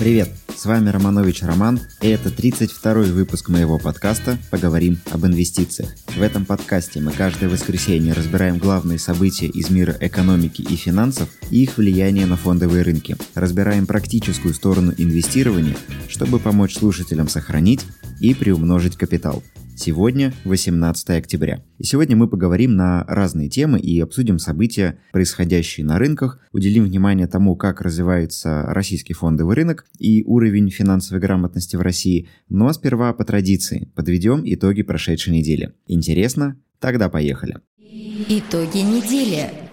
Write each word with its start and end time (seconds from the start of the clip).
Привет, 0.00 0.30
с 0.56 0.64
вами 0.64 0.88
Романович 0.88 1.42
Роман, 1.42 1.78
и 2.00 2.08
это 2.08 2.30
32-й 2.30 3.12
выпуск 3.12 3.50
моего 3.50 3.78
подкаста 3.78 4.38
«Поговорим 4.50 4.98
об 5.10 5.26
инвестициях». 5.26 5.90
В 6.16 6.22
этом 6.22 6.46
подкасте 6.46 7.02
мы 7.02 7.12
каждое 7.12 7.50
воскресенье 7.50 8.14
разбираем 8.14 8.56
главные 8.56 8.98
события 8.98 9.44
из 9.44 9.68
мира 9.68 9.94
экономики 10.00 10.62
и 10.62 10.74
финансов 10.74 11.28
и 11.50 11.64
их 11.64 11.76
влияние 11.76 12.24
на 12.24 12.38
фондовые 12.38 12.82
рынки. 12.82 13.18
Разбираем 13.34 13.86
практическую 13.86 14.54
сторону 14.54 14.94
инвестирования, 14.96 15.76
чтобы 16.08 16.38
помочь 16.38 16.78
слушателям 16.78 17.28
сохранить 17.28 17.84
и 18.20 18.32
приумножить 18.32 18.96
капитал– 18.96 19.42
Сегодня 19.82 20.34
18 20.44 21.08
октября. 21.08 21.64
И 21.78 21.84
сегодня 21.84 22.14
мы 22.14 22.28
поговорим 22.28 22.76
на 22.76 23.02
разные 23.08 23.48
темы 23.48 23.80
и 23.80 23.98
обсудим 23.98 24.38
события, 24.38 24.98
происходящие 25.10 25.86
на 25.86 25.98
рынках, 25.98 26.38
уделим 26.52 26.84
внимание 26.84 27.26
тому, 27.26 27.56
как 27.56 27.80
развивается 27.80 28.64
российский 28.66 29.14
фондовый 29.14 29.56
рынок 29.56 29.86
и 29.98 30.22
уровень 30.24 30.68
финансовой 30.68 31.22
грамотности 31.22 31.76
в 31.76 31.80
России. 31.80 32.28
Но 32.50 32.70
сперва 32.74 33.14
по 33.14 33.24
традиции 33.24 33.90
подведем 33.96 34.42
итоги 34.44 34.82
прошедшей 34.82 35.32
недели. 35.32 35.72
Интересно? 35.86 36.60
Тогда 36.78 37.08
поехали. 37.08 37.56
Итоги 37.78 38.80
недели. 38.80 39.69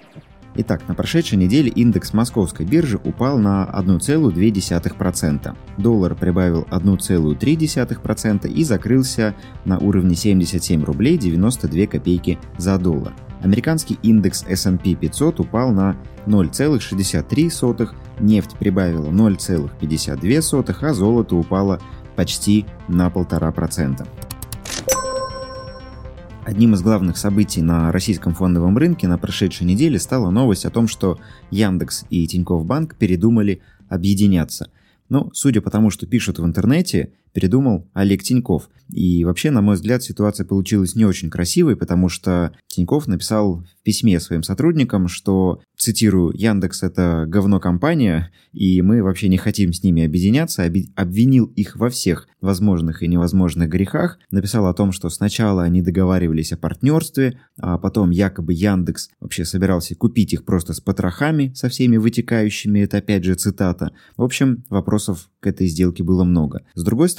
Итак, 0.59 0.88
на 0.88 0.95
прошедшей 0.95 1.38
неделе 1.38 1.70
индекс 1.70 2.13
московской 2.13 2.65
биржи 2.65 2.99
упал 3.03 3.38
на 3.38 3.70
1,2%. 3.71 5.55
Доллар 5.77 6.15
прибавил 6.15 6.67
1,3% 6.71 8.49
и 8.49 8.63
закрылся 8.63 9.35
на 9.65 9.77
уровне 9.77 10.15
77 10.15 10.84
рублей 10.84 11.20
92 11.20 11.85
копейки 11.85 12.39
за 12.57 12.79
доллар. 12.79 13.13
Американский 13.43 13.99
индекс 14.01 14.43
S&P 14.48 14.95
500 14.95 15.41
упал 15.41 15.71
на 15.71 15.95
0,63, 16.25 17.89
нефть 18.20 18.57
прибавила 18.57 19.12
0,52, 19.12 20.76
а 20.81 20.93
золото 20.95 21.35
упало 21.35 21.79
почти 22.15 22.65
на 22.87 23.09
1,5%. 23.09 24.26
Одним 26.48 26.76
из 26.76 26.81
главных 26.81 27.17
событий 27.17 27.62
на 27.62 27.91
российском 27.91 28.34
фондовом 28.34 28.77
рынке 28.77 29.05
на 29.09 29.17
прошедшей 29.17 29.67
неделе 29.67 29.99
стала 29.99 30.29
новость 30.29 30.63
о 30.63 30.70
том, 30.70 30.87
что 30.87 31.20
Яндекс 31.51 32.05
и 32.09 32.26
Тинькофф 32.26 32.65
Банк 32.65 32.95
передумали 32.95 33.62
объединяться. 33.89 34.71
Но, 35.09 35.29
судя 35.34 35.59
по 35.59 35.70
тому, 35.70 35.89
что 35.89 36.07
пишут 36.07 36.39
в 36.39 36.45
интернете, 36.45 37.12
передумал 37.33 37.89
Олег 37.93 38.23
Тиньков. 38.23 38.70
И 38.89 39.25
вообще, 39.25 39.51
на 39.51 39.61
мой 39.61 39.75
взгляд, 39.75 40.01
ситуация 40.01 40.45
получилась 40.45 40.95
не 40.95 41.05
очень 41.05 41.29
красивой, 41.29 41.75
потому 41.75 42.07
что 42.09 42.53
Тиньков 42.67 43.07
написал 43.07 43.65
в 43.79 43.83
письме 43.83 44.20
своим 44.20 44.43
сотрудникам, 44.43 45.07
что, 45.07 45.61
цитирую, 45.77 46.31
Яндекс 46.33 46.83
это 46.83 47.25
говно 47.27 47.59
компания, 47.59 48.31
и 48.53 48.81
мы 48.81 49.03
вообще 49.03 49.27
не 49.27 49.37
хотим 49.37 49.73
с 49.73 49.83
ними 49.83 50.05
объединяться, 50.05 50.71
обвинил 50.95 51.45
их 51.45 51.75
во 51.75 51.89
всех 51.89 52.27
возможных 52.39 53.03
и 53.03 53.07
невозможных 53.07 53.70
грехах, 53.70 54.20
написал 54.31 54.67
о 54.67 54.73
том, 54.73 54.91
что 54.91 55.09
сначала 55.09 55.63
они 55.63 55.81
договаривались 55.81 56.53
о 56.53 56.57
партнерстве, 56.57 57.39
а 57.59 57.77
потом 57.77 58.09
якобы 58.11 58.53
Яндекс 58.53 59.09
вообще 59.20 59.43
собирался 59.43 59.95
купить 59.95 60.33
их 60.33 60.45
просто 60.45 60.73
с 60.73 60.79
потрохами, 60.79 61.51
со 61.55 61.67
всеми 61.67 61.98
вытекающими, 61.98 62.79
это 62.79 62.98
опять 62.98 63.25
же 63.25 63.35
цитата. 63.35 63.91
В 64.16 64.23
общем, 64.23 64.63
вопросов 64.69 65.29
к 65.39 65.47
этой 65.47 65.67
сделке 65.67 66.03
было 66.03 66.23
много. 66.23 66.63
С 66.73 66.83
другой 66.83 67.09
стороны, 67.09 67.16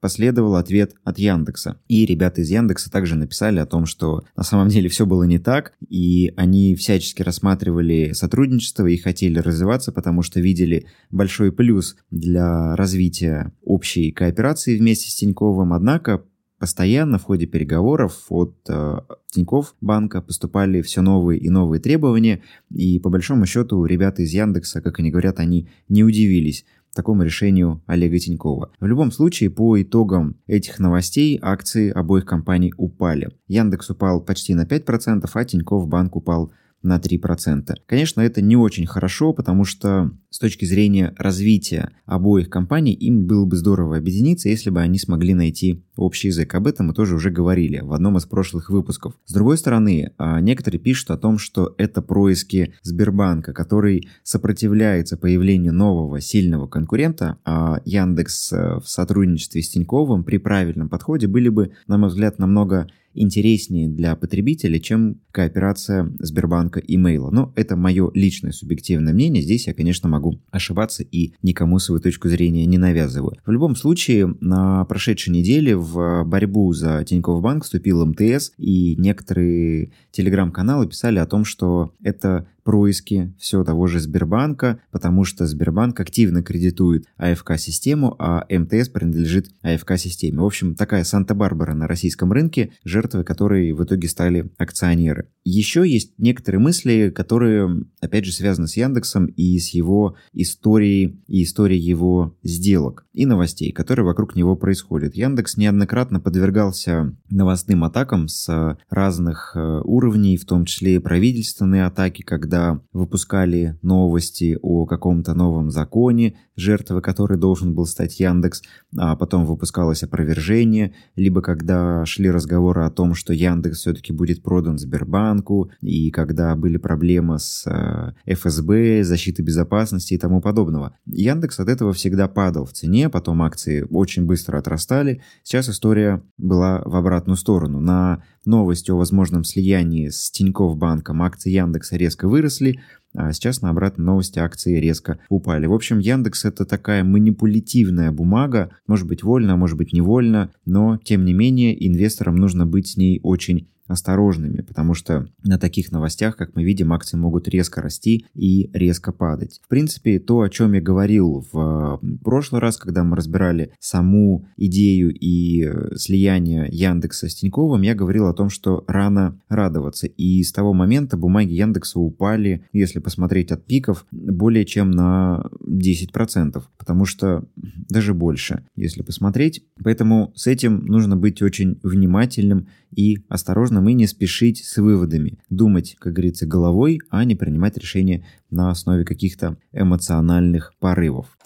последовал 0.00 0.56
ответ 0.56 0.94
от 1.04 1.18
Яндекса. 1.18 1.80
И 1.88 2.06
ребята 2.06 2.40
из 2.40 2.50
Яндекса 2.50 2.90
также 2.90 3.16
написали 3.16 3.58
о 3.58 3.66
том, 3.66 3.86
что 3.86 4.24
на 4.36 4.42
самом 4.42 4.68
деле 4.68 4.88
все 4.88 5.06
было 5.06 5.24
не 5.24 5.38
так, 5.38 5.72
и 5.88 6.32
они 6.36 6.74
всячески 6.76 7.22
рассматривали 7.22 8.12
сотрудничество 8.12 8.86
и 8.86 8.96
хотели 8.96 9.38
развиваться, 9.38 9.92
потому 9.92 10.22
что 10.22 10.40
видели 10.40 10.86
большой 11.10 11.52
плюс 11.52 11.96
для 12.10 12.76
развития 12.76 13.52
общей 13.62 14.12
кооперации 14.12 14.78
вместе 14.78 15.10
с 15.10 15.14
Тиньковым. 15.14 15.72
Однако 15.72 16.24
Постоянно 16.58 17.18
в 17.18 17.22
ходе 17.22 17.46
переговоров 17.46 18.26
от 18.30 18.56
э, 18.68 18.98
Тинькофф 19.30 19.76
банка 19.80 20.20
поступали 20.20 20.82
все 20.82 21.02
новые 21.02 21.38
и 21.38 21.48
новые 21.50 21.80
требования, 21.80 22.42
и 22.74 22.98
по 22.98 23.10
большому 23.10 23.46
счету 23.46 23.84
ребята 23.84 24.22
из 24.22 24.32
Яндекса, 24.32 24.80
как 24.80 24.98
они 24.98 25.12
говорят, 25.12 25.38
они 25.38 25.68
не 25.88 26.02
удивились 26.02 26.64
такому 26.98 27.22
решению 27.22 27.80
Олега 27.86 28.18
Тинькова. 28.18 28.72
В 28.80 28.86
любом 28.86 29.12
случае, 29.12 29.50
по 29.50 29.80
итогам 29.80 30.34
этих 30.48 30.80
новостей 30.80 31.38
акции 31.40 31.90
обоих 31.90 32.24
компаний 32.24 32.74
упали. 32.76 33.30
Яндекс 33.46 33.90
упал 33.90 34.20
почти 34.20 34.54
на 34.54 34.64
5%, 34.64 35.30
а 35.32 35.44
Тиньков 35.44 35.86
банк 35.86 36.16
упал 36.16 36.50
на 36.82 36.98
3%. 36.98 37.74
Конечно, 37.86 38.20
это 38.20 38.40
не 38.40 38.56
очень 38.56 38.86
хорошо, 38.86 39.32
потому 39.32 39.64
что 39.64 40.12
с 40.30 40.38
точки 40.38 40.64
зрения 40.64 41.14
развития 41.18 41.90
обоих 42.06 42.50
компаний 42.50 42.92
им 42.92 43.26
было 43.26 43.44
бы 43.44 43.56
здорово 43.56 43.96
объединиться, 43.96 44.48
если 44.48 44.70
бы 44.70 44.80
они 44.80 44.98
смогли 44.98 45.34
найти 45.34 45.84
общий 45.96 46.28
язык. 46.28 46.54
Об 46.54 46.66
этом 46.66 46.88
мы 46.88 46.94
тоже 46.94 47.14
уже 47.14 47.30
говорили 47.30 47.80
в 47.80 47.92
одном 47.92 48.16
из 48.16 48.26
прошлых 48.26 48.70
выпусков. 48.70 49.14
С 49.26 49.32
другой 49.32 49.58
стороны, 49.58 50.12
а, 50.18 50.40
некоторые 50.40 50.80
пишут 50.80 51.10
о 51.10 51.18
том, 51.18 51.38
что 51.38 51.74
это 51.78 52.02
происки 52.02 52.74
Сбербанка, 52.82 53.52
который 53.52 54.08
сопротивляется 54.22 55.16
появлению 55.16 55.72
нового 55.72 56.20
сильного 56.20 56.66
конкурента, 56.66 57.38
а 57.44 57.80
Яндекс 57.84 58.52
э, 58.52 58.80
в 58.80 58.88
сотрудничестве 58.88 59.62
с 59.62 59.70
Тиньковым 59.70 60.24
при 60.24 60.38
правильном 60.38 60.88
подходе 60.88 61.26
были 61.26 61.48
бы, 61.48 61.72
на 61.86 61.98
мой 61.98 62.08
взгляд, 62.10 62.38
намного 62.38 62.88
интереснее 63.14 63.88
для 63.88 64.16
потребителя, 64.16 64.78
чем 64.78 65.20
кооперация 65.32 66.12
Сбербанка 66.18 66.80
и 66.80 66.96
Мейла. 66.96 67.30
Но 67.30 67.52
это 67.56 67.76
мое 67.76 68.10
личное 68.14 68.52
субъективное 68.52 69.12
мнение. 69.12 69.42
Здесь 69.42 69.66
я, 69.66 69.74
конечно, 69.74 70.08
могу 70.08 70.40
ошибаться 70.50 71.02
и 71.02 71.32
никому 71.42 71.78
свою 71.78 72.00
точку 72.00 72.28
зрения 72.28 72.66
не 72.66 72.78
навязываю. 72.78 73.36
В 73.44 73.50
любом 73.50 73.76
случае, 73.76 74.34
на 74.40 74.84
прошедшей 74.84 75.32
неделе 75.32 75.76
в 75.76 76.24
борьбу 76.24 76.72
за 76.72 77.04
Тинькофф 77.04 77.42
Банк 77.42 77.64
вступил 77.64 78.04
МТС, 78.06 78.52
и 78.56 78.96
некоторые 78.96 79.92
телеграм-каналы 80.10 80.88
писали 80.88 81.18
о 81.18 81.26
том, 81.26 81.44
что 81.44 81.92
это 82.02 82.48
происки 82.68 83.34
все 83.38 83.64
того 83.64 83.86
же 83.86 83.98
Сбербанка, 83.98 84.78
потому 84.90 85.24
что 85.24 85.46
Сбербанк 85.46 85.98
активно 86.00 86.42
кредитует 86.42 87.06
АФК-систему, 87.16 88.14
а 88.18 88.44
МТС 88.50 88.90
принадлежит 88.90 89.48
АФК-системе. 89.62 90.40
В 90.40 90.44
общем, 90.44 90.74
такая 90.74 91.04
Санта-Барбара 91.04 91.72
на 91.72 91.86
российском 91.86 92.30
рынке, 92.30 92.72
жертвой 92.84 93.24
которой 93.24 93.72
в 93.72 93.82
итоге 93.82 94.06
стали 94.06 94.50
акционеры. 94.58 95.30
Еще 95.44 95.88
есть 95.88 96.12
некоторые 96.18 96.60
мысли, 96.60 97.08
которые, 97.08 97.86
опять 98.02 98.26
же, 98.26 98.32
связаны 98.32 98.68
с 98.68 98.76
Яндексом 98.76 99.24
и 99.24 99.58
с 99.58 99.70
его 99.70 100.16
историей 100.34 101.22
и 101.26 101.44
историей 101.44 101.80
его 101.80 102.36
сделок 102.42 103.06
и 103.14 103.24
новостей, 103.24 103.72
которые 103.72 104.04
вокруг 104.04 104.36
него 104.36 104.56
происходят. 104.56 105.14
Яндекс 105.14 105.56
неоднократно 105.56 106.20
подвергался 106.20 107.16
новостным 107.30 107.84
атакам 107.84 108.28
с 108.28 108.76
разных 108.90 109.52
э, 109.54 109.80
уровней, 109.84 110.36
в 110.36 110.44
том 110.44 110.66
числе 110.66 110.96
и 110.96 110.98
правительственные 110.98 111.86
атаки, 111.86 112.20
когда 112.20 112.57
когда 112.58 112.80
выпускали 112.92 113.78
новости 113.82 114.58
о 114.62 114.84
каком-то 114.84 115.34
новом 115.34 115.70
законе, 115.70 116.36
жертвой 116.56 117.02
который 117.02 117.38
должен 117.38 117.74
был 117.74 117.86
стать 117.86 118.18
Яндекс, 118.18 118.62
а 118.96 119.14
потом 119.14 119.46
выпускалось 119.46 120.02
опровержение, 120.02 120.92
либо 121.14 121.40
когда 121.40 122.04
шли 122.04 122.30
разговоры 122.30 122.82
о 122.82 122.90
том, 122.90 123.14
что 123.14 123.32
Яндекс 123.32 123.78
все-таки 123.78 124.12
будет 124.12 124.42
продан 124.42 124.78
Сбербанку, 124.78 125.70
и 125.80 126.10
когда 126.10 126.56
были 126.56 126.78
проблемы 126.78 127.38
с 127.38 127.64
э, 127.66 128.34
ФСБ, 128.34 129.04
защитой 129.04 129.42
безопасности 129.42 130.14
и 130.14 130.18
тому 130.18 130.40
подобного. 130.40 130.96
Яндекс 131.06 131.60
от 131.60 131.68
этого 131.68 131.92
всегда 131.92 132.26
падал 132.26 132.64
в 132.64 132.72
цене, 132.72 133.08
потом 133.08 133.42
акции 133.42 133.86
очень 133.88 134.26
быстро 134.26 134.58
отрастали. 134.58 135.22
Сейчас 135.44 135.68
история 135.68 136.22
была 136.38 136.82
в 136.84 136.96
обратную 136.96 137.36
сторону. 137.36 137.80
На 137.80 138.22
новость 138.44 138.90
о 138.90 138.96
возможном 138.96 139.44
слиянии 139.44 140.08
с 140.08 140.30
Тинькофф 140.30 140.76
банком 140.76 141.22
акции 141.22 141.50
Яндекса 141.50 141.96
резко 141.96 142.28
выросли, 142.28 142.80
а 143.14 143.32
сейчас 143.32 143.62
на 143.62 143.70
обратной 143.70 144.04
новости 144.04 144.38
акции 144.38 144.78
резко 144.78 145.18
упали. 145.28 145.66
В 145.66 145.72
общем, 145.72 145.98
Яндекс 145.98 146.44
это 146.44 146.64
такая 146.64 147.04
манипулятивная 147.04 148.12
бумага, 148.12 148.70
может 148.86 149.06
быть 149.06 149.22
вольно, 149.22 149.56
может 149.56 149.76
быть 149.76 149.92
невольно, 149.92 150.52
но 150.64 150.98
тем 151.02 151.24
не 151.24 151.32
менее 151.32 151.86
инвесторам 151.86 152.36
нужно 152.36 152.66
быть 152.66 152.88
с 152.88 152.96
ней 152.96 153.20
очень 153.22 153.68
осторожными, 153.88 154.60
потому 154.60 154.94
что 154.94 155.26
на 155.42 155.58
таких 155.58 155.90
новостях, 155.90 156.36
как 156.36 156.54
мы 156.54 156.62
видим, 156.62 156.92
акции 156.92 157.16
могут 157.16 157.48
резко 157.48 157.82
расти 157.82 158.26
и 158.34 158.70
резко 158.72 159.12
падать. 159.12 159.60
В 159.64 159.68
принципе, 159.68 160.18
то, 160.18 160.42
о 160.42 160.48
чем 160.48 160.74
я 160.74 160.80
говорил 160.80 161.44
в 161.50 162.00
прошлый 162.22 162.60
раз, 162.60 162.76
когда 162.76 163.02
мы 163.02 163.16
разбирали 163.16 163.72
саму 163.80 164.46
идею 164.56 165.12
и 165.12 165.64
э, 165.64 165.96
слияние 165.96 166.68
Яндекса 166.70 167.28
с 167.28 167.34
Тиньковым, 167.34 167.82
я 167.82 167.94
говорил 167.94 168.26
о 168.26 168.34
том, 168.34 168.50
что 168.50 168.84
рано 168.86 169.40
радоваться. 169.48 170.06
И 170.06 170.42
с 170.42 170.52
того 170.52 170.72
момента 170.72 171.16
бумаги 171.16 171.54
Яндекса 171.54 171.98
упали, 171.98 172.64
если 172.72 172.98
посмотреть 172.98 173.50
от 173.50 173.64
пиков, 173.64 174.06
более 174.10 174.64
чем 174.64 174.90
на 174.90 175.46
10%, 175.66 176.62
потому 176.76 177.04
что 177.04 177.44
даже 177.88 178.14
больше, 178.14 178.64
если 178.76 179.02
посмотреть. 179.02 179.64
Поэтому 179.82 180.32
с 180.34 180.46
этим 180.46 180.84
нужно 180.86 181.16
быть 181.16 181.40
очень 181.42 181.78
внимательным 181.82 182.68
и 182.94 183.18
осторожным 183.28 183.77
и 183.86 183.94
не 183.94 184.06
спешить 184.06 184.64
с 184.64 184.78
выводами. 184.78 185.38
Думать, 185.50 185.96
как 185.98 186.14
говорится, 186.14 186.46
головой, 186.46 187.00
а 187.10 187.24
не 187.24 187.36
принимать 187.36 187.76
решения 187.76 188.24
на 188.50 188.70
основе 188.70 189.04
каких-то 189.04 189.58
эмоциональных 189.72 190.72
порывов. 190.80 191.36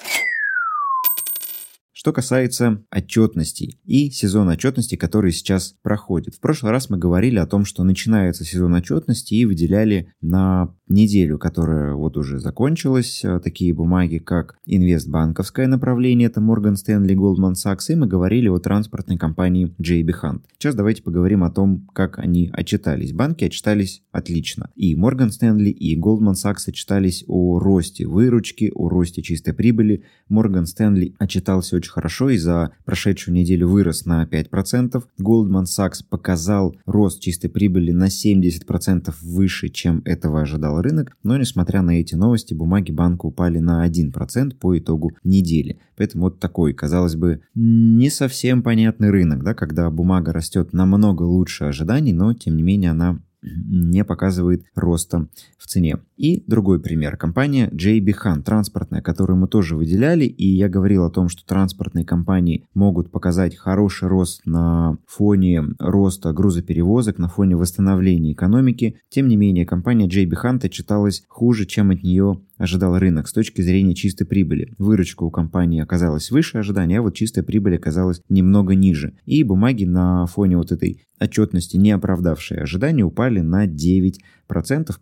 Что 2.03 2.13
касается 2.13 2.83
отчетностей 2.91 3.79
и 3.85 4.11
сезона 4.11 4.55
отчетности, 4.55 4.97
который 4.97 5.31
сейчас 5.31 5.77
проходит. 5.83 6.35
В 6.35 6.41
прошлый 6.41 6.73
раз 6.73 6.91
мы 6.91 6.99
говорили 6.99 7.39
о 7.39 7.47
том, 7.47 7.65
что 7.65 7.85
начинается 7.85 8.45
сезон 8.45 8.75
отчетности 8.75 9.35
и 9.35 9.45
выделяли 9.45 10.13
на 10.21 10.75
неделю, 10.89 11.39
которая 11.39 11.95
вот 11.95 12.17
уже 12.17 12.41
закончилась, 12.41 13.25
э, 13.25 13.39
такие 13.39 13.73
бумаги, 13.73 14.19
как 14.19 14.57
инвестбанковское 14.67 15.69
направление, 15.69 16.27
это 16.27 16.41
Morgan 16.41 16.75
Stanley, 16.75 17.15
Goldman 17.15 17.55
Sachs, 17.55 17.93
и 17.93 17.95
мы 17.95 18.09
говорили 18.09 18.49
о 18.49 18.59
транспортной 18.59 19.17
компании 19.17 19.73
JB 19.81 20.11
Hunt. 20.23 20.41
Сейчас 20.59 20.75
давайте 20.75 21.05
поговорим 21.05 21.45
о 21.45 21.53
том, 21.53 21.87
как 21.95 22.19
они 22.19 22.51
отчитались. 22.53 23.13
Банки 23.13 23.45
отчитались 23.45 24.03
отлично. 24.11 24.71
И 24.75 24.97
Morgan 24.97 25.29
Stanley, 25.29 25.71
и 25.71 25.97
Goldman 25.97 26.35
Sachs 26.35 26.69
отчитались 26.69 27.25
о 27.29 27.61
росте 27.61 28.09
выручки, 28.09 28.73
о 28.75 28.89
росте 28.89 29.23
чистой 29.23 29.55
прибыли. 29.55 30.03
Morgan 30.29 30.65
Stanley 30.65 31.15
отчитался 31.21 31.77
очень 31.77 31.92
хорошо 31.93 32.31
и 32.31 32.39
за 32.39 32.73
прошедшую 32.85 33.35
неделю 33.35 33.69
вырос 33.69 34.07
на 34.07 34.25
5%. 34.25 35.03
Goldman 35.21 35.65
Sachs 35.65 36.03
показал 36.09 36.75
рост 36.87 37.21
чистой 37.21 37.49
прибыли 37.49 37.93
на 37.93 38.07
70% 38.07 39.15
выше, 39.23 39.69
чем 39.69 40.03
этого 40.05 40.41
ожидал 40.41 40.81
рынок, 40.81 41.17
но 41.23 41.37
несмотря 41.37 41.83
на 41.83 42.01
эти 42.01 42.15
новости, 42.15 42.55
бумаги 42.55 42.93
банка 42.93 43.27
упали 43.27 43.59
на 43.59 43.87
1% 43.87 44.57
по 44.57 44.79
итогу 44.79 45.13
недели. 45.23 45.79
Поэтому 45.97 46.25
вот 46.25 46.41
такой, 46.41 46.73
казалось 46.73 47.17
бы, 47.17 47.43
не 47.55 48.11
совсем 48.11 48.63
понятный 48.63 49.11
рынок, 49.11 49.45
да, 49.45 49.55
когда 49.55 49.91
бумага 49.91 50.33
растет 50.33 50.73
намного 50.73 51.23
лучше 51.23 51.65
ожиданий, 51.65 52.13
но 52.13 52.33
тем 52.35 52.57
не 52.57 52.63
менее 52.63 52.93
она 52.93 53.21
не 53.43 54.05
показывает 54.05 54.65
роста 54.75 55.29
в 55.59 55.67
цене. 55.67 55.99
И 56.17 56.45
другой 56.47 56.81
пример. 56.81 57.17
Компания 57.17 57.69
JB 57.69 58.15
Hunt, 58.25 58.43
транспортная, 58.43 59.03
которую 59.03 59.39
мы 59.39 59.49
тоже 59.49 59.77
выделяли, 59.77 60.25
и 60.25 60.47
я 60.47 60.69
говорил 60.69 61.05
о 61.05 61.11
том, 61.11 61.29
что 61.29 61.45
транспортные 61.45 62.05
компании 62.05 62.65
могут 62.75 63.11
показать 63.11 63.57
хороший 63.57 64.09
рост 64.09 64.43
на 64.45 64.99
фоне 65.07 65.65
роста 65.79 66.33
грузоперевозок, 66.33 67.19
на 67.19 67.29
фоне 67.29 67.57
восстановления 67.57 68.33
экономики. 68.33 68.97
Тем 69.09 69.29
не 69.29 69.37
менее, 69.37 69.67
компания 69.67 70.07
JB 70.07 70.33
Hunt 70.43 70.67
отчиталась 70.67 71.25
хуже, 71.29 71.67
чем 71.67 71.91
от 71.91 72.03
нее 72.03 72.41
ожидал 72.63 72.97
рынок 72.99 73.29
с 73.29 73.33
точки 73.33 73.61
зрения 73.61 73.95
чистой 73.95 74.25
прибыли. 74.25 74.73
Выручка 74.79 75.25
у 75.25 75.31
компании 75.31 75.83
оказалась 75.83 76.31
выше 76.31 76.59
ожидания, 76.59 77.01
а 77.01 77.03
вот 77.03 77.15
чистая 77.15 77.45
прибыль 77.45 77.77
оказалась 77.77 78.23
немного 78.29 78.75
ниже. 78.75 79.15
И 79.27 79.43
бумаги 79.43 79.85
на 79.85 80.27
фоне 80.27 80.57
вот 80.57 80.71
этой 80.71 81.03
отчетности, 81.23 81.77
не 81.77 81.93
оправдавшие 81.93 82.61
ожидания, 82.61 83.05
упали 83.05 83.41
на 83.41 83.67
9% 83.67 84.15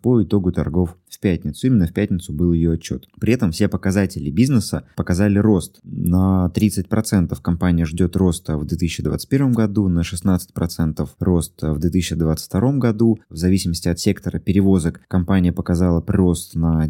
по 0.01 0.23
итогу 0.23 0.51
торгов 0.51 0.95
в 1.09 1.19
пятницу. 1.19 1.67
Именно 1.67 1.87
в 1.87 1.93
пятницу 1.93 2.31
был 2.31 2.53
ее 2.53 2.73
отчет. 2.73 3.07
При 3.19 3.33
этом 3.33 3.51
все 3.51 3.67
показатели 3.67 4.29
бизнеса 4.29 4.83
показали 4.95 5.37
рост. 5.39 5.79
На 5.83 6.51
30% 6.53 7.37
компания 7.41 7.85
ждет 7.85 8.15
роста 8.15 8.57
в 8.57 8.65
2021 8.65 9.51
году, 9.51 9.87
на 9.87 10.01
16% 10.01 11.09
рост 11.19 11.61
в 11.61 11.79
2022 11.79 12.71
году. 12.73 13.19
В 13.29 13.35
зависимости 13.35 13.89
от 13.89 13.99
сектора 13.99 14.39
перевозок 14.39 15.01
компания 15.07 15.51
показала 15.51 16.01
прирост 16.01 16.55
на 16.55 16.87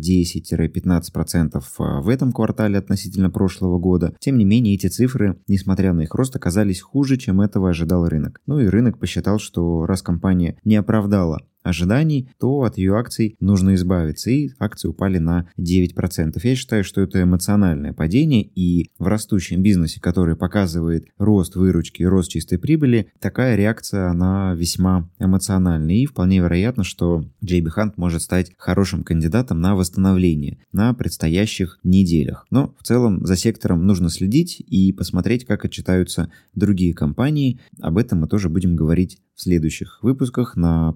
10-15% 0.67 1.61
в 1.77 2.09
этом 2.09 2.31
квартале 2.31 2.77
относительно 2.77 3.29
прошлого 3.29 3.79
года. 3.79 4.15
Тем 4.19 4.37
не 4.37 4.45
менее, 4.45 4.75
эти 4.75 4.87
цифры, 4.87 5.39
несмотря 5.47 5.93
на 5.93 6.01
их 6.01 6.13
рост, 6.13 6.35
оказались 6.35 6.81
хуже, 6.81 7.17
чем 7.17 7.41
этого 7.41 7.69
ожидал 7.69 8.07
рынок. 8.07 8.41
Ну 8.45 8.59
и 8.59 8.67
рынок 8.67 8.99
посчитал, 8.99 9.39
что 9.39 9.85
раз 9.85 10.01
компания 10.01 10.57
не 10.63 10.75
оправдала 10.75 11.41
ожиданий, 11.63 12.29
то 12.39 12.61
от 12.61 12.77
ее 12.77 12.95
акций 12.97 13.35
нужно 13.39 13.75
избавиться, 13.75 14.29
и 14.31 14.49
акции 14.59 14.87
упали 14.87 15.17
на 15.17 15.49
9%. 15.59 16.39
Я 16.43 16.55
считаю, 16.55 16.83
что 16.83 17.01
это 17.01 17.21
эмоциональное 17.21 17.93
падение, 17.93 18.43
и 18.43 18.89
в 18.99 19.07
растущем 19.07 19.61
бизнесе, 19.61 19.99
который 19.99 20.35
показывает 20.35 21.07
рост 21.17 21.55
выручки 21.55 22.01
и 22.01 22.05
рост 22.05 22.31
чистой 22.31 22.57
прибыли, 22.57 23.11
такая 23.19 23.55
реакция, 23.55 24.09
она 24.09 24.53
весьма 24.55 25.09
эмоциональная, 25.19 25.95
и 25.95 26.05
вполне 26.05 26.39
вероятно, 26.39 26.83
что 26.83 27.23
JB 27.43 27.67
Hunt 27.75 27.93
может 27.97 28.21
стать 28.21 28.51
хорошим 28.57 29.03
кандидатом 29.03 29.61
на 29.61 29.75
восстановление 29.75 30.59
на 30.71 30.93
предстоящих 30.93 31.79
неделях. 31.83 32.45
Но 32.49 32.75
в 32.79 32.83
целом 32.83 33.25
за 33.25 33.35
сектором 33.35 33.85
нужно 33.85 34.09
следить 34.09 34.59
и 34.59 34.93
посмотреть, 34.93 35.45
как 35.45 35.65
отчитаются 35.65 36.31
другие 36.55 36.93
компании. 36.93 37.59
Об 37.79 37.97
этом 37.97 38.19
мы 38.19 38.27
тоже 38.27 38.49
будем 38.49 38.75
говорить 38.75 39.19
в 39.35 39.41
следующих 39.41 39.99
выпусках 40.01 40.55
на 40.55 40.91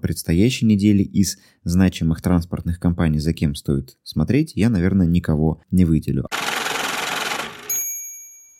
предстоящей 0.62 0.66
неделе 0.66 1.04
из 1.04 1.38
значимых 1.64 2.22
транспортных 2.22 2.80
компаний, 2.80 3.18
за 3.18 3.32
кем 3.32 3.54
стоит 3.54 3.98
смотреть, 4.02 4.52
я, 4.54 4.70
наверное, 4.70 5.06
никого 5.06 5.60
не 5.70 5.84
выделю. 5.84 6.26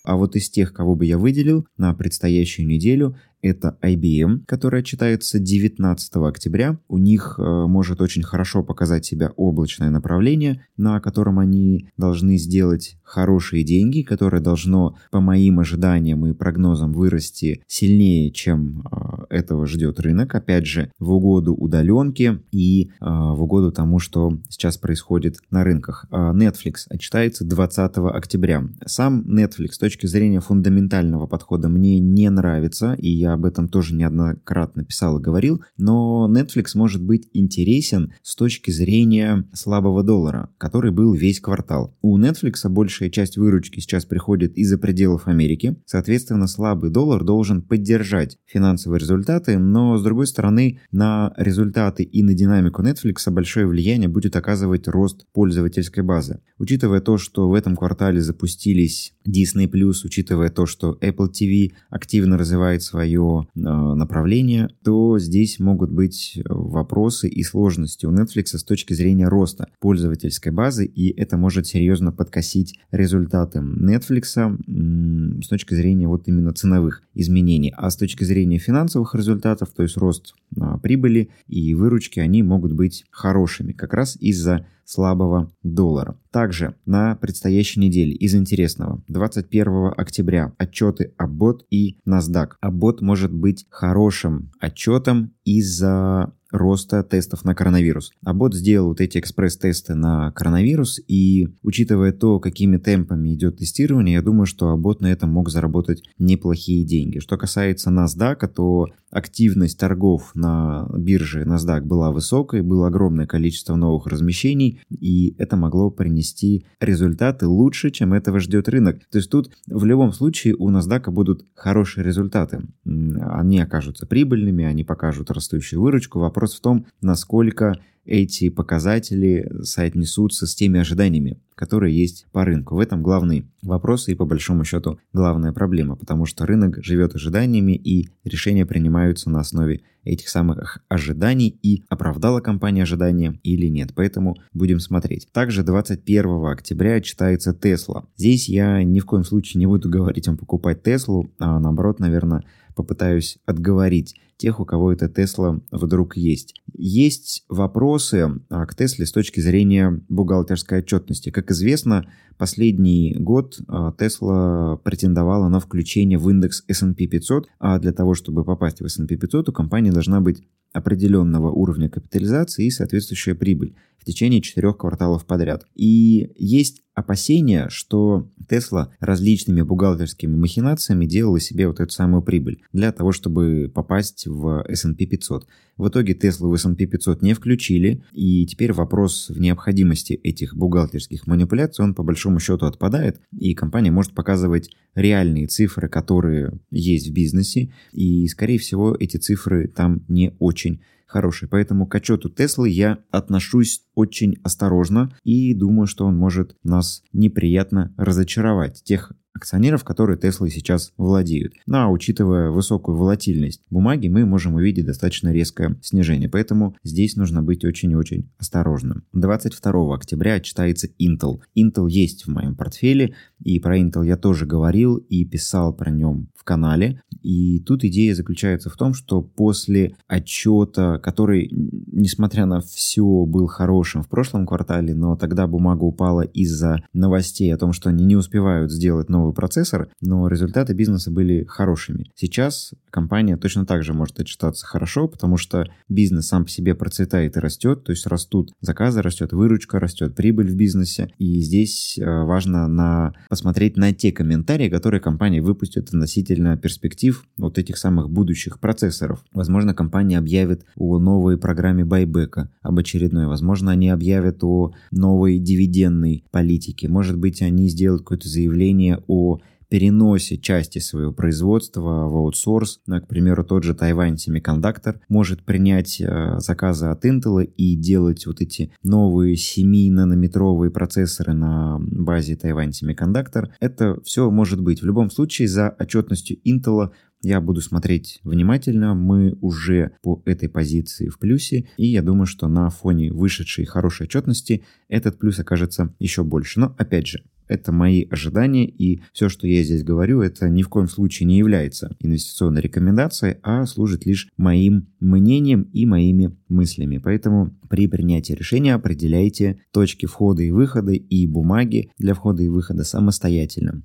А 0.04 0.16
вот 0.16 0.36
из 0.36 0.48
тех, 0.48 0.72
кого 0.72 0.94
бы 0.94 1.04
я 1.04 1.18
выделил 1.18 1.66
на 1.76 1.92
предстоящую 1.92 2.68
неделю, 2.68 3.16
это 3.42 3.78
IBM, 3.82 4.44
которая 4.46 4.82
читается 4.82 5.38
19 5.38 6.16
октября. 6.16 6.78
У 6.88 6.98
них 6.98 7.36
э, 7.38 7.42
может 7.42 8.00
очень 8.00 8.22
хорошо 8.22 8.62
показать 8.62 9.04
себя 9.04 9.32
облачное 9.36 9.90
направление, 9.90 10.64
на 10.76 11.00
котором 11.00 11.38
они 11.38 11.88
должны 11.96 12.38
сделать 12.38 12.98
хорошие 13.02 13.64
деньги, 13.64 14.02
которое 14.02 14.40
должно, 14.40 14.96
по 15.10 15.20
моим 15.20 15.60
ожиданиям 15.60 16.26
и 16.26 16.32
прогнозам, 16.32 16.92
вырасти 16.92 17.62
сильнее, 17.66 18.30
чем 18.30 18.86
э, 18.90 19.36
этого 19.36 19.66
ждет 19.66 20.00
рынок. 20.00 20.34
Опять 20.34 20.66
же, 20.66 20.90
в 20.98 21.12
угоду 21.12 21.54
удаленке 21.54 22.40
и 22.50 22.86
э, 22.88 22.88
в 23.00 23.42
угоду 23.42 23.70
тому, 23.72 23.98
что 23.98 24.38
сейчас 24.48 24.78
происходит 24.78 25.36
на 25.50 25.64
рынках. 25.64 26.06
Э, 26.10 26.32
Netflix 26.32 26.86
отчитается 26.88 27.44
20 27.44 27.98
октября. 27.98 28.64
Сам 28.86 29.20
Netflix 29.22 29.72
с 29.72 29.78
точки 29.78 30.06
зрения 30.06 30.40
фундаментального 30.40 31.26
подхода 31.26 31.68
мне 31.68 31.98
не 32.00 32.28
нравится, 32.30 32.94
и 32.94 33.08
я 33.08 33.25
об 33.32 33.44
этом 33.44 33.68
тоже 33.68 33.94
неоднократно 33.94 34.84
писал 34.84 35.18
и 35.18 35.22
говорил, 35.22 35.62
но 35.76 36.30
Netflix 36.30 36.70
может 36.74 37.02
быть 37.02 37.28
интересен 37.32 38.12
с 38.22 38.34
точки 38.34 38.70
зрения 38.70 39.44
слабого 39.52 40.02
доллара, 40.02 40.50
который 40.58 40.90
был 40.90 41.14
весь 41.14 41.40
квартал. 41.40 41.96
У 42.02 42.18
Netflix 42.18 42.68
большая 42.68 43.10
часть 43.10 43.36
выручки 43.36 43.80
сейчас 43.80 44.04
приходит 44.04 44.56
из-за 44.56 44.78
пределов 44.78 45.26
Америки, 45.26 45.76
соответственно, 45.86 46.46
слабый 46.46 46.90
доллар 46.90 47.24
должен 47.24 47.62
поддержать 47.62 48.38
финансовые 48.46 49.00
результаты, 49.00 49.58
но 49.58 49.96
с 49.96 50.02
другой 50.02 50.26
стороны, 50.26 50.80
на 50.90 51.32
результаты 51.36 52.02
и 52.02 52.22
на 52.22 52.34
динамику 52.34 52.82
Netflix 52.82 53.30
большое 53.30 53.66
влияние 53.66 54.08
будет 54.08 54.36
оказывать 54.36 54.88
рост 54.88 55.26
пользовательской 55.32 56.02
базы. 56.02 56.40
Учитывая 56.58 57.00
то, 57.00 57.18
что 57.18 57.48
в 57.48 57.54
этом 57.54 57.76
квартале 57.76 58.20
запустились 58.20 59.14
Disney+, 59.26 59.68
учитывая 60.04 60.50
то, 60.50 60.66
что 60.66 60.98
Apple 61.00 61.30
TV 61.30 61.72
активно 61.90 62.38
развивает 62.38 62.82
свое 62.82 63.15
свое 63.16 63.46
направление, 63.54 64.68
то 64.84 65.18
здесь 65.18 65.58
могут 65.58 65.90
быть 65.90 66.40
вопросы 66.48 67.28
и 67.28 67.42
сложности 67.42 68.06
у 68.06 68.12
Netflix 68.12 68.56
с 68.58 68.64
точки 68.64 68.92
зрения 68.92 69.28
роста 69.28 69.68
пользовательской 69.80 70.52
базы, 70.52 70.84
и 70.84 71.08
это 71.18 71.36
может 71.36 71.66
серьезно 71.66 72.12
подкосить 72.12 72.78
результаты 72.90 73.60
Netflix 73.60 75.42
с 75.42 75.48
точки 75.48 75.74
зрения 75.74 76.08
вот 76.08 76.28
именно 76.28 76.52
ценовых 76.52 77.02
изменений. 77.14 77.72
А 77.76 77.90
с 77.90 77.96
точки 77.96 78.24
зрения 78.24 78.58
финансовых 78.58 79.14
результатов, 79.14 79.70
то 79.74 79.82
есть 79.82 79.96
рост 79.96 80.34
а, 80.58 80.78
прибыли 80.78 81.30
и 81.46 81.74
выручки, 81.74 82.20
они 82.20 82.42
могут 82.42 82.72
быть 82.72 83.04
хорошими 83.10 83.72
как 83.72 83.94
раз 83.94 84.16
из-за 84.20 84.66
слабого 84.86 85.50
доллара. 85.62 86.16
Также 86.30 86.74
на 86.86 87.16
предстоящей 87.16 87.80
неделе 87.80 88.12
из 88.12 88.34
интересного 88.34 89.02
21 89.08 89.92
октября 89.96 90.52
отчеты 90.58 91.12
Аббот 91.18 91.66
и 91.70 91.98
NASDAQ. 92.08 92.52
Аббот 92.60 93.00
может 93.06 93.32
быть 93.32 93.66
хорошим 93.70 94.50
отчетом 94.60 95.32
из-за 95.44 96.32
роста 96.50 97.02
тестов 97.04 97.44
на 97.44 97.54
коронавирус. 97.54 98.10
А 98.24 98.34
бот 98.34 98.54
сделал 98.54 98.88
вот 98.88 99.00
эти 99.00 99.18
экспресс-тесты 99.18 99.94
на 99.94 100.32
коронавирус, 100.32 101.00
и 101.06 101.48
учитывая 101.62 102.12
то, 102.12 102.40
какими 102.40 102.78
темпами 102.78 103.34
идет 103.34 103.58
тестирование, 103.58 104.14
я 104.14 104.22
думаю, 104.22 104.46
что 104.46 104.70
Абот 104.70 105.00
на 105.00 105.06
этом 105.06 105.30
мог 105.30 105.50
заработать 105.50 106.02
неплохие 106.18 106.84
деньги. 106.84 107.20
Что 107.20 107.36
касается 107.36 107.90
NASDAQ, 107.90 108.48
то 108.48 108.86
активность 109.10 109.78
торгов 109.78 110.34
на 110.34 110.88
бирже 110.96 111.44
NASDAQ 111.44 111.82
была 111.82 112.10
высокой, 112.10 112.62
было 112.62 112.88
огромное 112.88 113.26
количество 113.26 113.76
новых 113.76 114.06
размещений, 114.06 114.80
и 114.90 115.34
это 115.38 115.56
могло 115.56 115.90
принести 115.90 116.66
результаты 116.80 117.46
лучше, 117.46 117.90
чем 117.90 118.12
этого 118.12 118.40
ждет 118.40 118.68
рынок. 118.68 119.00
То 119.10 119.18
есть 119.18 119.30
тут 119.30 119.50
в 119.66 119.84
любом 119.84 120.12
случае 120.12 120.54
у 120.56 120.70
NASDAQ 120.70 121.10
будут 121.10 121.46
хорошие 121.54 122.04
результаты. 122.04 122.62
Они 122.84 123.60
окажутся 123.60 124.06
прибыльными, 124.06 124.64
они 124.64 124.84
покажут 124.84 125.30
растущую 125.30 125.80
выручку. 125.82 126.18
Вопрос 126.18 126.54
в 126.54 126.60
том, 126.60 126.86
насколько 127.00 127.78
эти 128.06 128.48
показатели 128.48 129.50
соотнесутся 129.62 130.46
с 130.46 130.54
теми 130.54 130.80
ожиданиями, 130.80 131.38
которые 131.54 131.96
есть 131.96 132.26
по 132.32 132.44
рынку. 132.44 132.76
В 132.76 132.80
этом 132.80 133.02
главный 133.02 133.46
вопрос 133.62 134.08
и, 134.08 134.14
по 134.14 134.24
большому 134.24 134.64
счету, 134.64 134.98
главная 135.12 135.52
проблема, 135.52 135.96
потому 135.96 136.24
что 136.24 136.46
рынок 136.46 136.82
живет 136.82 137.14
ожиданиями 137.14 137.72
и 137.72 138.08
решения 138.24 138.64
принимаются 138.64 139.28
на 139.30 139.40
основе 139.40 139.82
этих 140.04 140.28
самых 140.28 140.78
ожиданий 140.88 141.58
и 141.62 141.82
оправдала 141.88 142.40
компания 142.40 142.84
ожидания 142.84 143.38
или 143.42 143.66
нет. 143.66 143.90
Поэтому 143.94 144.36
будем 144.54 144.78
смотреть. 144.78 145.28
Также 145.32 145.64
21 145.64 146.46
октября 146.46 147.00
читается 147.00 147.52
Тесла. 147.52 148.06
Здесь 148.16 148.48
я 148.48 148.82
ни 148.84 149.00
в 149.00 149.06
коем 149.06 149.24
случае 149.24 149.58
не 149.58 149.66
буду 149.66 149.88
говорить 149.88 150.28
вам 150.28 150.36
покупать 150.36 150.82
Теслу, 150.82 151.28
а 151.38 151.58
наоборот, 151.58 151.98
наверное, 151.98 152.44
попытаюсь 152.76 153.38
отговорить 153.46 154.14
тех, 154.36 154.60
у 154.60 154.64
кого 154.64 154.92
эта 154.92 155.08
Тесла 155.08 155.60
вдруг 155.70 156.16
есть. 156.16 156.60
Есть 156.72 157.44
вопросы 157.48 158.40
а, 158.50 158.66
к 158.66 158.74
Тесле 158.74 159.06
с 159.06 159.12
точки 159.12 159.40
зрения 159.40 160.02
бухгалтерской 160.08 160.78
отчетности. 160.78 161.30
Как 161.30 161.50
известно, 161.50 162.06
последний 162.36 163.14
год 163.18 163.58
Тесла 163.98 164.78
претендовала 164.84 165.48
на 165.48 165.60
включение 165.60 166.18
в 166.18 166.28
индекс 166.30 166.64
S&P 166.68 167.06
500, 167.06 167.48
а 167.58 167.78
для 167.78 167.92
того, 167.92 168.14
чтобы 168.14 168.44
попасть 168.44 168.80
в 168.80 168.84
S&P 168.84 169.16
500, 169.16 169.48
у 169.48 169.52
компании 169.52 169.90
должна 169.90 170.20
быть 170.20 170.42
определенного 170.72 171.50
уровня 171.50 171.88
капитализации 171.88 172.66
и 172.66 172.70
соответствующая 172.70 173.34
прибыль 173.34 173.74
в 173.98 174.04
течение 174.04 174.40
четырех 174.40 174.76
кварталов 174.76 175.24
подряд. 175.24 175.64
И 175.74 176.32
есть 176.36 176.82
опасения, 176.94 177.68
что 177.70 178.30
Тесла 178.48 178.92
различными 179.00 179.62
бухгалтерскими 179.62 180.36
махинациями 180.36 181.06
делала 181.06 181.40
себе 181.40 181.66
вот 181.66 181.80
эту 181.80 181.92
самую 181.92 182.22
прибыль 182.22 182.62
для 182.72 182.92
того, 182.92 183.12
чтобы 183.12 183.70
попасть 183.74 184.26
в 184.26 184.64
S&P 184.68 185.06
500. 185.06 185.46
В 185.76 185.88
итоге 185.88 186.14
Теслу 186.14 186.48
в 186.48 186.54
S&P 186.54 186.86
500 186.86 187.22
не 187.22 187.34
включили, 187.34 188.02
и 188.12 188.46
теперь 188.46 188.72
вопрос 188.72 189.28
в 189.28 189.38
необходимости 189.38 190.14
этих 190.14 190.56
бухгалтерских 190.56 191.26
манипуляций, 191.26 191.84
он 191.84 191.94
по 191.94 192.02
большому 192.02 192.40
счету 192.40 192.64
отпадает, 192.66 193.20
и 193.38 193.54
компания 193.54 193.90
может 193.90 194.12
показывать 194.14 194.70
реальные 194.94 195.48
цифры, 195.48 195.88
которые 195.88 196.58
есть 196.70 197.08
в 197.08 197.12
бизнесе, 197.12 197.72
и, 197.92 198.26
скорее 198.28 198.58
всего, 198.58 198.96
эти 198.98 199.18
цифры 199.18 199.68
там 199.68 200.04
не 200.08 200.34
очень 200.38 200.80
хороший. 201.06 201.48
Поэтому 201.48 201.86
к 201.86 201.94
отчету 201.94 202.28
Теслы 202.28 202.68
я 202.68 202.98
отношусь 203.10 203.82
очень 203.94 204.36
осторожно 204.42 205.14
и 205.24 205.54
думаю, 205.54 205.86
что 205.86 206.04
он 206.06 206.16
может 206.16 206.56
нас 206.62 207.02
неприятно 207.12 207.94
разочаровать. 207.96 208.82
Тех 208.82 209.12
акционеров, 209.36 209.84
которые 209.84 210.18
Теслой 210.18 210.50
сейчас 210.50 210.92
владеют. 210.96 211.54
Ну 211.66 211.78
а 211.78 211.88
учитывая 211.88 212.50
высокую 212.50 212.96
волатильность 212.96 213.62
бумаги, 213.70 214.08
мы 214.08 214.24
можем 214.24 214.54
увидеть 214.54 214.86
достаточно 214.86 215.32
резкое 215.32 215.76
снижение. 215.82 216.28
Поэтому 216.28 216.76
здесь 216.82 217.16
нужно 217.16 217.42
быть 217.42 217.64
очень 217.64 217.92
и 217.92 217.96
очень 217.96 218.30
осторожным. 218.38 219.04
22 219.12 219.94
октября 219.94 220.40
читается 220.40 220.88
Intel. 221.00 221.40
Intel 221.56 221.88
есть 221.88 222.26
в 222.26 222.28
моем 222.28 222.54
портфеле, 222.54 223.14
и 223.42 223.58
про 223.60 223.78
Intel 223.78 224.06
я 224.06 224.16
тоже 224.16 224.46
говорил 224.46 224.96
и 224.96 225.24
писал 225.24 225.74
про 225.74 225.90
нем 225.90 226.28
в 226.34 226.44
канале. 226.44 227.02
И 227.26 227.58
тут 227.58 227.82
идея 227.82 228.14
заключается 228.14 228.70
в 228.70 228.76
том, 228.76 228.94
что 228.94 229.20
после 229.20 229.96
отчета, 230.06 230.98
который, 230.98 231.50
несмотря 231.50 232.46
на 232.46 232.60
все, 232.60 233.24
был 233.26 233.48
хорошим 233.48 234.04
в 234.04 234.08
прошлом 234.08 234.46
квартале, 234.46 234.94
но 234.94 235.16
тогда 235.16 235.48
бумага 235.48 235.82
упала 235.82 236.20
из-за 236.20 236.84
новостей 236.92 237.52
о 237.52 237.58
том, 237.58 237.72
что 237.72 237.88
они 237.88 238.04
не 238.04 238.14
успевают 238.14 238.70
сделать 238.70 239.08
новый 239.08 239.34
процессор, 239.34 239.88
но 240.00 240.28
результаты 240.28 240.72
бизнеса 240.72 241.10
были 241.10 241.42
хорошими. 241.48 242.12
Сейчас 242.14 242.74
компания 242.90 243.36
точно 243.36 243.66
так 243.66 243.82
же 243.82 243.92
может 243.92 244.20
отчитаться 244.20 244.64
хорошо, 244.64 245.08
потому 245.08 245.36
что 245.36 245.66
бизнес 245.88 246.28
сам 246.28 246.44
по 246.44 246.50
себе 246.50 246.76
процветает 246.76 247.36
и 247.36 247.40
растет, 247.40 247.82
то 247.82 247.90
есть 247.90 248.06
растут 248.06 248.52
заказы, 248.60 249.02
растет 249.02 249.32
выручка, 249.32 249.80
растет 249.80 250.14
прибыль 250.14 250.52
в 250.52 250.54
бизнесе. 250.54 251.10
И 251.18 251.40
здесь 251.40 251.98
э, 251.98 252.04
важно 252.04 252.68
на, 252.68 253.14
посмотреть 253.28 253.76
на 253.76 253.92
те 253.92 254.12
комментарии, 254.12 254.68
которые 254.68 255.00
компания 255.00 255.42
выпустит 255.42 255.88
относительно 255.88 256.56
перспектив 256.56 257.15
вот 257.36 257.58
этих 257.58 257.76
самых 257.76 258.10
будущих 258.10 258.60
процессоров. 258.60 259.24
Возможно, 259.32 259.74
компания 259.74 260.18
объявит 260.18 260.64
о 260.76 260.98
новой 260.98 261.38
программе 261.38 261.84
байбека, 261.84 262.50
об 262.62 262.78
очередной. 262.78 263.26
Возможно, 263.26 263.70
они 263.72 263.88
объявят 263.88 264.42
о 264.42 264.72
новой 264.90 265.38
дивидендной 265.38 266.24
политике. 266.30 266.88
Может 266.88 267.18
быть, 267.18 267.42
они 267.42 267.68
сделают 267.68 268.02
какое-то 268.02 268.28
заявление 268.28 269.02
о 269.06 269.38
переносе 269.68 270.36
части 270.36 270.78
своего 270.78 271.12
производства 271.12 271.80
в 271.80 272.16
аутсорс. 272.16 272.80
Ну, 272.86 273.00
к 273.00 273.08
примеру, 273.08 273.44
тот 273.44 273.64
же 273.64 273.72
Taiwan 273.72 274.16
Semiconductor 274.16 275.00
может 275.08 275.44
принять 275.44 276.00
э, 276.00 276.38
заказы 276.38 276.86
от 276.86 277.04
Intel 277.04 277.44
и 277.44 277.76
делать 277.76 278.26
вот 278.26 278.40
эти 278.40 278.72
новые 278.82 279.36
7-нанометровые 279.36 280.70
процессоры 280.70 281.32
на 281.34 281.78
базе 281.80 282.34
Taiwan 282.34 282.70
Semiconductor. 282.70 283.48
Это 283.60 284.00
все 284.02 284.30
может 284.30 284.60
быть. 284.60 284.82
В 284.82 284.86
любом 284.86 285.10
случае, 285.10 285.48
за 285.48 285.74
отчетностью 285.78 286.38
Intel 286.44 286.90
я 287.22 287.40
буду 287.40 287.60
смотреть 287.60 288.20
внимательно. 288.24 288.94
Мы 288.94 289.36
уже 289.40 289.92
по 290.02 290.22
этой 290.26 290.48
позиции 290.48 291.08
в 291.08 291.18
плюсе. 291.18 291.68
И 291.76 291.86
я 291.86 292.02
думаю, 292.02 292.26
что 292.26 292.46
на 292.48 292.68
фоне 292.70 293.12
вышедшей 293.12 293.64
хорошей 293.64 294.04
отчетности 294.04 294.64
этот 294.88 295.18
плюс 295.18 295.38
окажется 295.38 295.94
еще 295.98 296.22
больше. 296.22 296.60
Но 296.60 296.74
опять 296.78 297.06
же, 297.06 297.24
это 297.48 297.72
мои 297.72 298.06
ожидания, 298.10 298.66
и 298.66 299.00
все, 299.12 299.28
что 299.28 299.46
я 299.46 299.62
здесь 299.62 299.82
говорю, 299.82 300.20
это 300.20 300.48
ни 300.48 300.62
в 300.62 300.68
коем 300.68 300.88
случае 300.88 301.26
не 301.26 301.38
является 301.38 301.96
инвестиционной 302.00 302.60
рекомендацией, 302.60 303.36
а 303.42 303.66
служит 303.66 304.06
лишь 304.06 304.28
моим 304.36 304.88
мнением 305.00 305.62
и 305.72 305.86
моими 305.86 306.36
мыслями. 306.48 306.98
Поэтому 306.98 307.56
при 307.68 307.88
принятии 307.88 308.32
решения 308.32 308.74
определяйте 308.74 309.60
точки 309.72 310.06
входа 310.06 310.42
и 310.42 310.50
выхода 310.50 310.92
и 310.92 311.26
бумаги 311.26 311.90
для 311.98 312.14
входа 312.14 312.42
и 312.42 312.48
выхода 312.48 312.84
самостоятельно. 312.84 313.82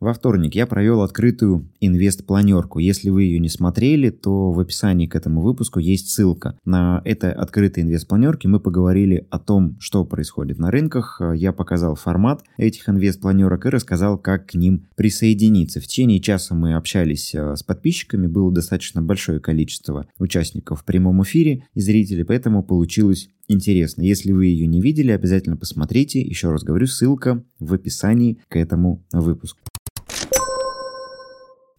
Во 0.00 0.12
вторник 0.12 0.54
я 0.54 0.66
провел 0.66 1.02
открытую 1.02 1.68
инвест-планерку. 1.80 2.78
Если 2.78 3.08
вы 3.08 3.24
ее 3.24 3.38
не 3.38 3.48
смотрели, 3.48 4.10
то 4.10 4.52
в 4.52 4.60
описании 4.60 5.06
к 5.06 5.14
этому 5.14 5.40
выпуску 5.40 5.78
есть 5.78 6.10
ссылка. 6.10 6.58
На 6.64 7.00
этой 7.04 7.32
открытой 7.32 7.82
инвест-планерке 7.82 8.48
мы 8.48 8.60
поговорили 8.60 9.26
о 9.30 9.38
том, 9.38 9.76
что 9.80 10.04
происходит 10.04 10.58
на 10.58 10.70
рынках. 10.70 11.20
Я 11.34 11.52
показал 11.52 11.94
формат 11.94 12.42
этих 12.58 12.88
инвест-планерок 12.88 13.66
и 13.66 13.70
рассказал, 13.70 14.18
как 14.18 14.46
к 14.46 14.54
ним 14.54 14.86
присоединиться. 14.96 15.80
В 15.80 15.86
течение 15.86 16.20
часа 16.20 16.54
мы 16.54 16.74
общались 16.74 17.34
э, 17.34 17.56
с 17.56 17.62
подписчиками, 17.62 18.26
было 18.26 18.52
достаточно 18.52 19.00
большое 19.00 19.40
количество 19.40 20.06
участников 20.18 20.80
в 20.80 20.84
прямом 20.84 21.22
эфире 21.22 21.64
и 21.74 21.80
зрителей, 21.80 22.24
поэтому 22.24 22.62
получилось 22.62 23.28
интересно. 23.48 24.02
Если 24.02 24.32
вы 24.32 24.46
ее 24.46 24.66
не 24.66 24.80
видели, 24.80 25.12
обязательно 25.12 25.56
посмотрите. 25.56 26.20
Еще 26.20 26.50
раз 26.50 26.64
говорю, 26.64 26.86
ссылка 26.86 27.42
в 27.58 27.72
описании 27.72 28.38
к 28.48 28.56
этому 28.56 29.04
выпуску. 29.12 29.60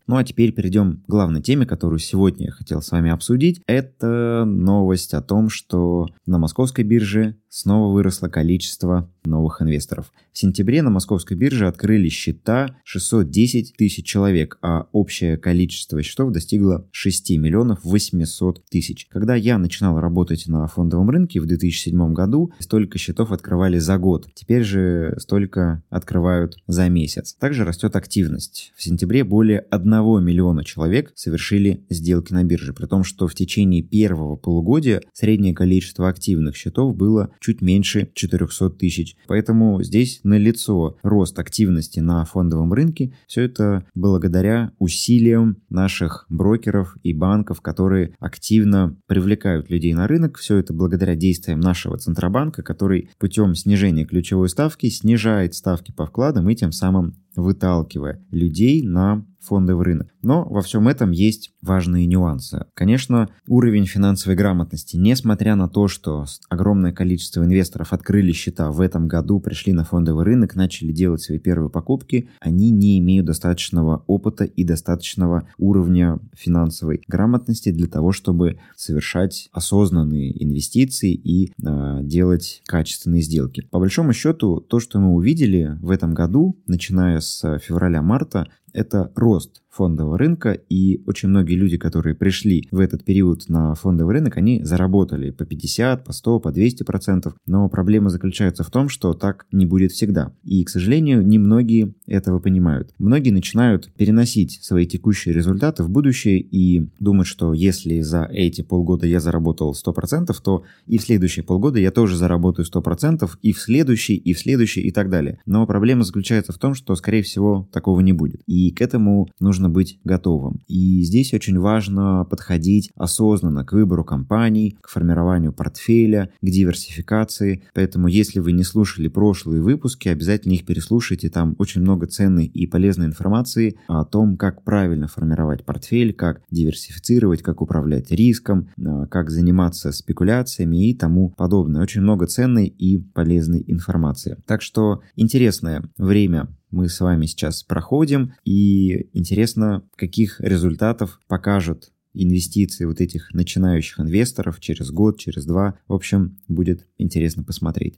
Ну 0.07 0.15
а 0.15 0.23
теперь 0.23 0.53
перейдем 0.53 1.01
к 1.05 1.09
главной 1.09 1.41
теме, 1.41 1.65
которую 1.65 1.99
сегодня 1.99 2.47
я 2.47 2.51
хотел 2.51 2.81
с 2.81 2.91
вами 2.91 3.11
обсудить. 3.11 3.61
Это 3.67 4.45
новость 4.45 5.13
о 5.13 5.21
том, 5.21 5.49
что 5.49 6.07
на 6.25 6.37
московской 6.37 6.85
бирже 6.85 7.35
снова 7.49 7.93
выросло 7.93 8.27
количество 8.27 9.09
новых 9.25 9.61
инвесторов. 9.61 10.11
В 10.31 10.37
сентябре 10.37 10.81
на 10.81 10.89
московской 10.89 11.35
бирже 11.35 11.67
открыли 11.67 12.09
счета 12.09 12.77
610 12.83 13.75
тысяч 13.75 14.05
человек, 14.05 14.57
а 14.61 14.87
общее 14.91 15.37
количество 15.37 16.01
счетов 16.01 16.31
достигло 16.31 16.87
6 16.91 17.31
миллионов 17.37 17.79
800 17.83 18.65
тысяч. 18.69 19.07
Когда 19.09 19.35
я 19.35 19.57
начинал 19.57 19.99
работать 19.99 20.47
на 20.47 20.67
фондовом 20.67 21.09
рынке 21.09 21.39
в 21.39 21.45
2007 21.45 22.13
году, 22.13 22.51
столько 22.59 22.97
счетов 22.97 23.31
открывали 23.31 23.77
за 23.77 23.97
год. 23.97 24.27
Теперь 24.33 24.63
же 24.63 25.15
столько 25.17 25.83
открывают 25.89 26.57
за 26.67 26.87
месяц. 26.89 27.33
Также 27.33 27.65
растет 27.65 27.95
активность. 27.95 28.73
В 28.75 28.83
сентябре 28.83 29.23
более 29.23 29.59
1 29.59 30.23
миллиона 30.23 30.63
человек 30.63 31.11
совершили 31.15 31.85
сделки 31.89 32.33
на 32.33 32.43
бирже, 32.43 32.73
при 32.73 32.85
том, 32.85 33.03
что 33.03 33.27
в 33.27 33.35
течение 33.35 33.81
первого 33.81 34.35
полугодия 34.35 35.01
среднее 35.13 35.53
количество 35.53 36.07
активных 36.07 36.55
счетов 36.55 36.95
было 36.95 37.31
чуть 37.39 37.61
меньше 37.61 38.09
400 38.13 38.69
тысяч. 38.71 39.15
Поэтому 39.27 39.81
здесь 39.83 40.21
налицо 40.23 40.97
рост 41.03 41.37
активности 41.39 41.99
на 41.99 42.25
фондовом 42.25 42.73
рынке. 42.73 43.13
Все 43.27 43.43
это 43.43 43.85
благодаря 43.95 44.71
усилиям 44.79 45.57
наших 45.69 46.25
брокеров 46.29 46.97
и 47.03 47.13
банков, 47.13 47.61
которые 47.61 48.15
активно 48.19 48.95
привлекают 49.07 49.69
людей 49.69 49.93
на 49.93 50.07
рынок. 50.07 50.37
Все 50.37 50.57
это 50.57 50.73
благодаря 50.73 51.15
действиям 51.15 51.59
нашего 51.59 51.97
Центробанка, 51.97 52.63
который 52.63 53.09
путем 53.17 53.55
снижения 53.55 54.05
ключевой 54.05 54.49
ставки 54.49 54.89
снижает 54.89 55.53
ставки 55.55 55.91
по 55.91 56.05
вкладам 56.05 56.49
и 56.49 56.55
тем 56.55 56.71
самым 56.71 57.15
выталкивая 57.35 58.19
людей 58.31 58.83
на 58.83 59.25
фондовый 59.47 59.85
рынок. 59.85 60.13
Но 60.21 60.43
во 60.43 60.61
всем 60.61 60.87
этом 60.87 61.11
есть 61.11 61.51
важные 61.61 62.05
нюансы. 62.05 62.65
Конечно, 62.73 63.29
уровень 63.47 63.85
финансовой 63.85 64.35
грамотности, 64.35 64.97
несмотря 64.97 65.55
на 65.55 65.67
то, 65.67 65.87
что 65.87 66.25
огромное 66.49 66.91
количество 66.91 67.43
инвесторов 67.43 67.93
открыли 67.93 68.31
счета 68.31 68.71
в 68.71 68.81
этом 68.81 69.07
году, 69.07 69.39
пришли 69.39 69.73
на 69.73 69.83
фондовый 69.83 70.25
рынок, 70.25 70.55
начали 70.55 70.91
делать 70.91 71.21
свои 71.21 71.39
первые 71.39 71.69
покупки, 71.69 72.29
они 72.39 72.71
не 72.71 72.99
имеют 72.99 73.25
достаточного 73.25 74.03
опыта 74.07 74.43
и 74.43 74.63
достаточного 74.63 75.47
уровня 75.57 76.19
финансовой 76.33 77.01
грамотности 77.07 77.71
для 77.71 77.87
того, 77.87 78.11
чтобы 78.11 78.59
совершать 78.75 79.49
осознанные 79.51 80.43
инвестиции 80.43 81.13
и 81.13 81.51
э, 81.51 81.96
делать 82.07 82.61
качественные 82.65 83.21
сделки. 83.21 83.61
По 83.71 83.79
большому 83.79 84.13
счету, 84.13 84.59
то, 84.59 84.79
что 84.79 84.99
мы 84.99 85.13
увидели 85.13 85.77
в 85.81 85.91
этом 85.91 86.13
году, 86.13 86.61
начиная 86.67 87.19
с 87.19 87.59
февраля-марта, 87.59 88.47
это 88.73 89.11
рост 89.15 89.61
фондового 89.77 90.17
рынка, 90.17 90.51
и 90.51 91.01
очень 91.05 91.29
многие 91.29 91.53
люди, 91.53 91.77
которые 91.77 92.15
пришли 92.15 92.67
в 92.71 92.79
этот 92.79 93.05
период 93.05 93.47
на 93.47 93.75
фондовый 93.75 94.15
рынок, 94.15 94.37
они 94.37 94.63
заработали 94.63 95.29
по 95.29 95.45
50, 95.45 96.03
по 96.03 96.13
100, 96.13 96.39
по 96.39 96.51
200 96.51 96.83
процентов. 96.83 97.35
Но 97.45 97.69
проблема 97.69 98.09
заключается 98.09 98.63
в 98.63 98.71
том, 98.71 98.89
что 98.89 99.13
так 99.13 99.45
не 99.51 99.65
будет 99.65 99.91
всегда. 99.91 100.33
И, 100.43 100.63
к 100.63 100.69
сожалению, 100.69 101.25
немногие 101.25 101.93
этого 102.07 102.39
понимают. 102.39 102.93
Многие 102.97 103.29
начинают 103.29 103.91
переносить 103.93 104.59
свои 104.63 104.87
текущие 104.87 105.33
результаты 105.33 105.83
в 105.83 105.89
будущее 105.89 106.39
и 106.39 106.89
думать, 106.99 107.27
что 107.27 107.53
если 107.53 108.01
за 108.01 108.23
эти 108.31 108.61
полгода 108.61 109.05
я 109.05 109.19
заработал 109.19 109.73
100%, 109.73 110.35
то 110.43 110.63
и 110.87 110.97
в 110.97 111.03
следующие 111.03 111.43
полгода 111.43 111.79
я 111.79 111.91
тоже 111.91 112.17
заработаю 112.17 112.65
100%, 112.65 113.29
и 113.41 113.51
в 113.51 113.59
следующий, 113.59 114.15
и 114.15 114.33
в 114.33 114.39
следующий, 114.39 114.81
и 114.81 114.91
так 114.91 115.09
далее. 115.09 115.39
Но 115.45 115.67
проблема 115.67 116.03
заключается 116.03 116.51
в 116.51 116.57
том, 116.57 116.73
что, 116.73 116.95
скорее 116.95 117.21
всего, 117.21 117.67
такого 117.71 118.01
не 118.01 118.13
будет. 118.13 118.41
И 118.47 118.71
к 118.71 118.81
этому 118.81 119.27
нужно 119.39 119.66
нужно 119.67 119.69
быть 119.69 119.99
готовым. 120.03 120.61
И 120.67 121.03
здесь 121.03 121.33
очень 121.33 121.59
важно 121.59 122.25
подходить 122.29 122.91
осознанно 122.95 123.63
к 123.63 123.73
выбору 123.73 124.03
компаний, 124.03 124.77
к 124.81 124.89
формированию 124.89 125.53
портфеля, 125.53 126.29
к 126.41 126.45
диверсификации. 126.45 127.63
Поэтому, 127.73 128.07
если 128.07 128.39
вы 128.39 128.53
не 128.53 128.63
слушали 128.63 129.07
прошлые 129.07 129.61
выпуски, 129.61 130.09
обязательно 130.09 130.53
их 130.53 130.65
переслушайте. 130.65 131.29
Там 131.29 131.55
очень 131.59 131.81
много 131.81 132.07
ценной 132.07 132.45
и 132.45 132.67
полезной 132.67 133.07
информации 133.07 133.75
о 133.87 134.05
том, 134.05 134.37
как 134.37 134.63
правильно 134.63 135.07
формировать 135.07 135.65
портфель, 135.65 136.13
как 136.13 136.41
диверсифицировать, 136.51 137.41
как 137.41 137.61
управлять 137.61 138.11
риском, 138.11 138.69
а, 138.79 139.05
как 139.07 139.29
заниматься 139.29 139.91
спекуляциями 139.91 140.89
и 140.89 140.93
тому 140.93 141.29
подобное. 141.37 141.81
Очень 141.81 142.01
много 142.01 142.27
ценной 142.27 142.67
и 142.67 142.97
полезной 142.97 143.63
информации. 143.67 144.37
Так 144.45 144.61
что 144.61 145.01
интересное 145.15 145.83
время 145.97 146.47
мы 146.71 146.89
с 146.89 146.99
вами 146.99 147.25
сейчас 147.25 147.63
проходим, 147.63 148.33
и 148.43 149.09
интересно, 149.13 149.83
каких 149.95 150.39
результатов 150.41 151.19
покажут 151.27 151.91
инвестиции 152.13 152.85
вот 152.85 152.99
этих 152.99 153.33
начинающих 153.33 153.99
инвесторов 153.99 154.59
через 154.59 154.91
год, 154.91 155.19
через 155.19 155.45
два. 155.45 155.77
В 155.87 155.93
общем, 155.93 156.37
будет 156.47 156.87
интересно 156.97 157.43
посмотреть. 157.43 157.95